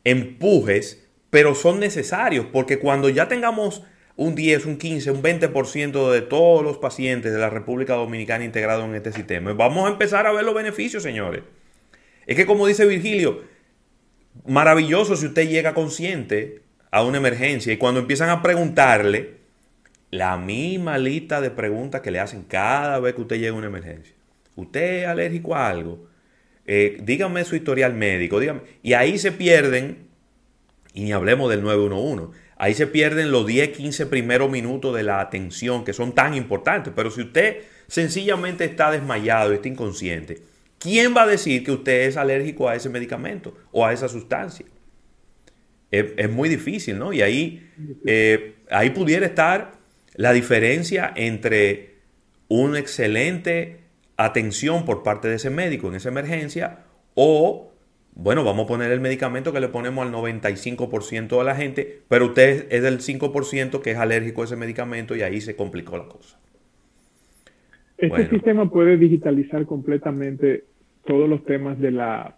[0.10, 3.84] empujes, pero son necesarios porque cuando ya tengamos
[4.16, 8.86] un 10, un 15, un 20% de todos los pacientes de la República Dominicana integrados
[8.86, 11.44] en este sistema, vamos a empezar a ver los beneficios, señores.
[12.26, 13.42] Es que como dice Virgilio,
[14.46, 19.36] maravilloso si usted llega consciente a una emergencia y cuando empiezan a preguntarle
[20.10, 23.68] la misma lista de preguntas que le hacen cada vez que usted llega a una
[23.68, 24.16] emergencia.
[24.56, 26.08] ¿Usted es alérgico a algo?
[26.68, 28.40] Eh, dígame su historial médico.
[28.40, 28.62] Dígame.
[28.84, 30.10] Y ahí se pierden,
[30.94, 35.22] y ni hablemos del 911, ahí se pierden los 10, 15 primeros minutos de la
[35.22, 36.94] atención que son tan importantes.
[36.96, 40.42] Pero si usted sencillamente está desmayado está inconsciente,
[40.78, 44.66] ¿quién va a decir que usted es alérgico a ese medicamento o a esa sustancia?
[45.90, 47.14] Es, muy difícil, ¿no?
[47.14, 47.66] Y ahí,
[48.06, 49.72] eh, ahí pudiera estar
[50.16, 51.96] la diferencia entre
[52.50, 53.87] una excelente
[54.18, 56.80] atención por parte de ese médico en esa emergencia
[57.14, 57.72] o,
[58.16, 62.26] bueno, vamos a poner el medicamento que le ponemos al 95% de la gente, pero
[62.26, 66.06] usted es del 5% que es alérgico a ese medicamento y ahí se complicó la
[66.06, 66.40] cosa.
[67.98, 70.66] Este sistema puede digitalizar completamente
[71.06, 72.36] todos los temas de la,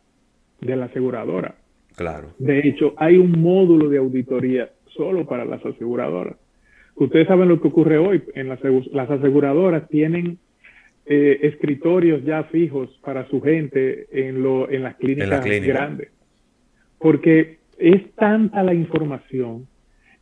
[0.61, 1.55] de la aseguradora.
[1.95, 2.29] Claro.
[2.37, 6.37] De hecho, hay un módulo de auditoría solo para las aseguradoras.
[6.95, 8.23] Ustedes saben lo que ocurre hoy.
[8.35, 8.59] En las,
[8.91, 10.37] las aseguradoras tienen
[11.09, 16.09] eh, escritorios ya fijos para su gente en, lo, en las clínicas grandes.
[16.99, 19.67] Porque es tanta la información,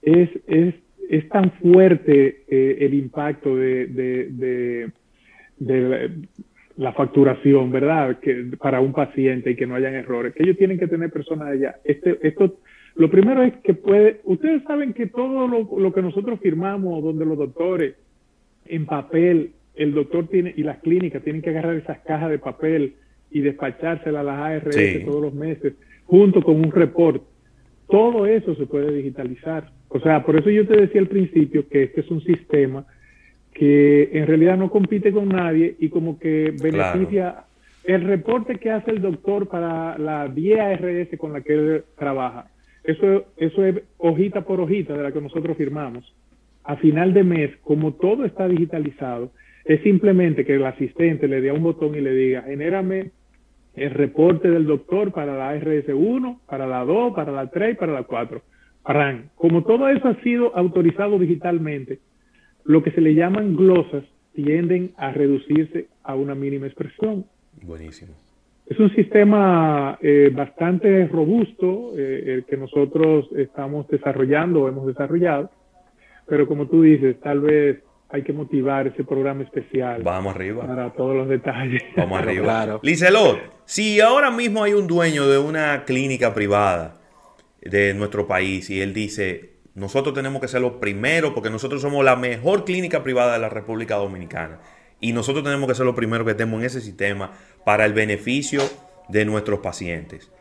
[0.01, 0.75] es, es,
[1.09, 4.91] es tan fuerte eh, el impacto de, de,
[5.59, 6.11] de
[6.77, 8.19] la facturación, ¿verdad?
[8.19, 11.49] Que para un paciente y que no hayan errores, que ellos tienen que tener personas
[11.49, 11.75] allá.
[11.83, 12.59] Este, esto,
[12.95, 17.37] lo primero es que puede, ustedes saben que todo lo, que nosotros firmamos, donde los
[17.37, 17.95] doctores
[18.65, 22.95] en papel, el doctor tiene y las clínicas tienen que agarrar esas cajas de papel
[23.31, 25.73] y despachárselas a las ARS todos los meses,
[26.05, 27.21] junto con un report.
[27.87, 29.71] Todo eso se puede digitalizar.
[29.89, 32.85] O sea, por eso yo te decía al principio que este es un sistema
[33.53, 37.45] que en realidad no compite con nadie y como que beneficia
[37.83, 42.47] el reporte que hace el doctor para la 10 ARS con la que él trabaja.
[42.83, 46.13] Eso, eso es hojita por hojita de la que nosotros firmamos.
[46.63, 49.31] A final de mes, como todo está digitalizado,
[49.67, 53.11] es simplemente que el asistente le dé un botón y le diga, genérame
[53.75, 57.75] el reporte del doctor para la ARS 1, para la 2, para la 3 y
[57.75, 58.41] para la 4.
[59.35, 61.99] Como todo eso ha sido autorizado digitalmente,
[62.63, 64.03] lo que se le llaman glosas
[64.33, 67.25] tienden a reducirse a una mínima expresión.
[67.63, 68.13] Buenísimo.
[68.65, 75.49] Es un sistema eh, bastante robusto eh, el que nosotros estamos desarrollando o hemos desarrollado,
[76.25, 80.01] pero como tú dices, tal vez hay que motivar ese programa especial.
[80.03, 80.65] Vamos arriba.
[80.65, 81.83] Para todos los detalles.
[81.95, 82.43] Vamos arriba.
[82.43, 82.79] claro.
[82.83, 86.95] Licelot, si ahora mismo hay un dueño de una clínica privada
[87.61, 92.03] de nuestro país y él dice, nosotros tenemos que ser los primeros porque nosotros somos
[92.05, 94.59] la mejor clínica privada de la República Dominicana.
[94.99, 97.31] Y nosotros tenemos que ser los primeros que estemos en ese sistema
[97.65, 98.61] para el beneficio
[99.09, 100.31] de nuestros pacientes.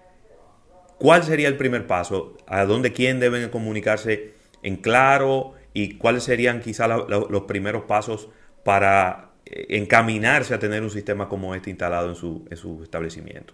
[0.98, 2.38] ¿Cuál sería el primer paso?
[2.46, 5.55] ¿A dónde quién deben comunicarse en claro?
[5.76, 8.30] ¿Y cuáles serían quizás los primeros pasos
[8.64, 13.52] para eh, encaminarse a tener un sistema como este instalado en su, en su establecimiento?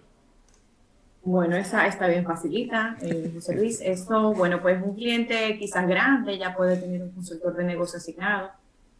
[1.21, 3.81] Bueno, esa está bien facilita, eh, José Luis.
[3.81, 8.51] Esto, bueno, pues un cliente quizás grande ya puede tener un consultor de negocio asignado.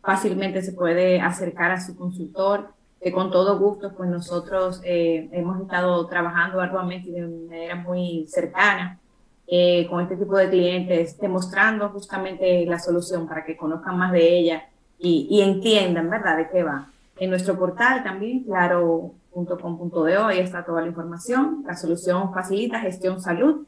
[0.01, 5.61] Fácilmente se puede acercar a su consultor, que con todo gusto, pues nosotros eh, hemos
[5.61, 8.99] estado trabajando arduamente de manera muy cercana
[9.47, 14.37] eh, con este tipo de clientes, demostrando justamente la solución para que conozcan más de
[14.37, 14.69] ella
[14.99, 16.89] y, y entiendan, ¿verdad?, de qué va.
[17.17, 21.63] En nuestro portal también, claro, .com.de, ahí está toda la información.
[21.65, 23.65] La solución facilita gestión salud.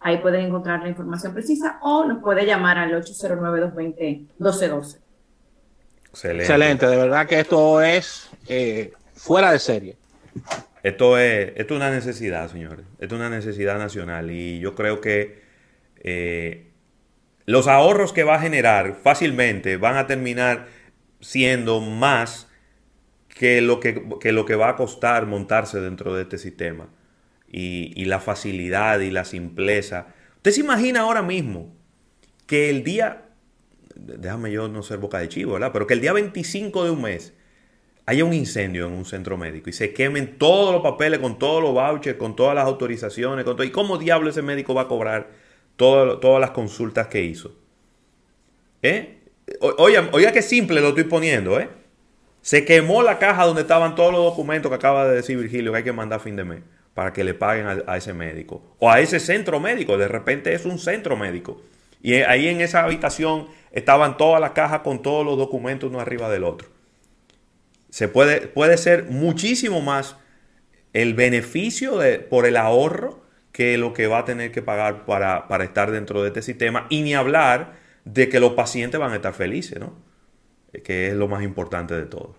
[0.00, 4.98] Ahí pueden encontrar la información precisa o nos puede llamar al 809-220-1212.
[6.10, 6.42] Excelente.
[6.44, 9.96] Excelente, de verdad que esto es eh, fuera de serie.
[10.84, 12.84] Esto es, esto es una necesidad, señores.
[12.98, 15.42] Esto es una necesidad nacional y yo creo que
[15.96, 16.66] eh,
[17.46, 20.66] los ahorros que va a generar fácilmente van a terminar
[21.22, 22.48] siendo más
[23.28, 26.90] que lo que, lo que va a costar montarse dentro de este sistema
[27.50, 30.08] y, la facilidad y la simpleza.
[30.36, 31.74] Usted se imagina ahora mismo
[32.46, 33.22] que el día,
[33.94, 35.70] déjame yo no ser boca de chivo, ¿verdad?
[35.72, 37.32] Pero que el día 25 de un mes
[38.06, 41.62] haya un incendio en un centro médico y se quemen todos los papeles con todos
[41.62, 45.30] los vouchers, con todas las autorizaciones, todo, ¿y cómo diablo ese médico va a cobrar
[45.76, 47.52] todas las consultas que hizo?
[48.82, 49.20] ¿Eh?
[49.78, 51.68] Oiga, oiga qué simple lo estoy poniendo, ¿eh?
[52.42, 55.78] Se quemó la caja donde estaban todos los documentos que acaba de decir Virgilio que
[55.78, 56.60] hay que mandar a fin de mes
[56.92, 58.62] para que le paguen a, ese médico.
[58.78, 59.96] O a ese centro médico.
[59.96, 61.62] De repente es un centro médico.
[62.02, 66.28] Y ahí en esa habitación estaban todas las cajas con todos los documentos uno arriba
[66.28, 66.68] del otro.
[67.94, 70.16] Se puede, puede ser muchísimo más
[70.94, 73.22] el beneficio de, por el ahorro
[73.52, 76.88] que lo que va a tener que pagar para, para estar dentro de este sistema.
[76.90, 77.74] Y ni hablar
[78.04, 79.96] de que los pacientes van a estar felices, ¿no?
[80.82, 82.34] que es lo más importante de todo.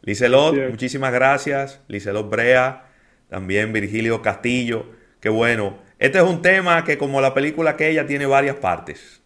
[0.00, 1.82] Licelot, muchísimas gracias.
[1.88, 2.88] Licelot Brea,
[3.28, 4.86] también Virgilio Castillo.
[5.20, 5.80] Qué bueno.
[5.98, 9.20] Este es un tema que como la película aquella tiene varias partes.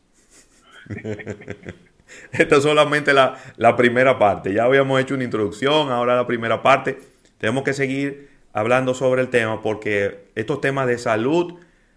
[2.32, 4.52] Esta es solamente la, la, primera parte.
[4.52, 6.98] Ya habíamos hecho una introducción, ahora la primera parte.
[7.38, 11.54] Tenemos que seguir hablando sobre el tema porque estos temas de salud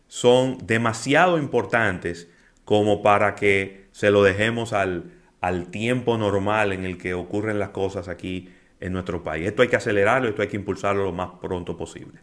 [0.07, 2.30] son demasiado importantes
[2.66, 5.11] como para que se lo dejemos al,
[5.41, 8.49] al tiempo normal en el que ocurren las cosas aquí
[8.80, 9.47] en nuestro país.
[9.47, 12.20] Esto hay que acelerarlo, esto hay que impulsarlo lo más pronto posible.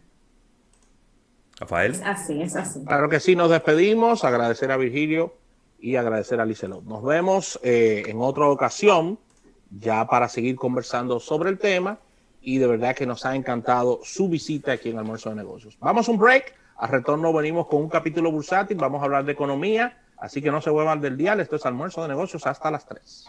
[1.59, 1.95] Rafael.
[2.03, 2.83] Así es, así.
[2.85, 5.40] Claro que sí, nos despedimos, agradecer a Virgilio
[5.81, 6.83] y agradecer a Licelot.
[6.83, 9.19] Nos vemos eh, en otra ocasión
[9.69, 11.99] ya para seguir conversando sobre el tema
[12.41, 15.77] y de verdad que nos ha encantado su visita aquí en Almuerzo de Negocios.
[15.79, 19.31] Vamos a un break, a retorno venimos con un capítulo bursátil, vamos a hablar de
[19.31, 22.85] economía Así que no se vuelvan del dial, esto es almuerzo de negocios hasta las
[22.85, 23.25] 3.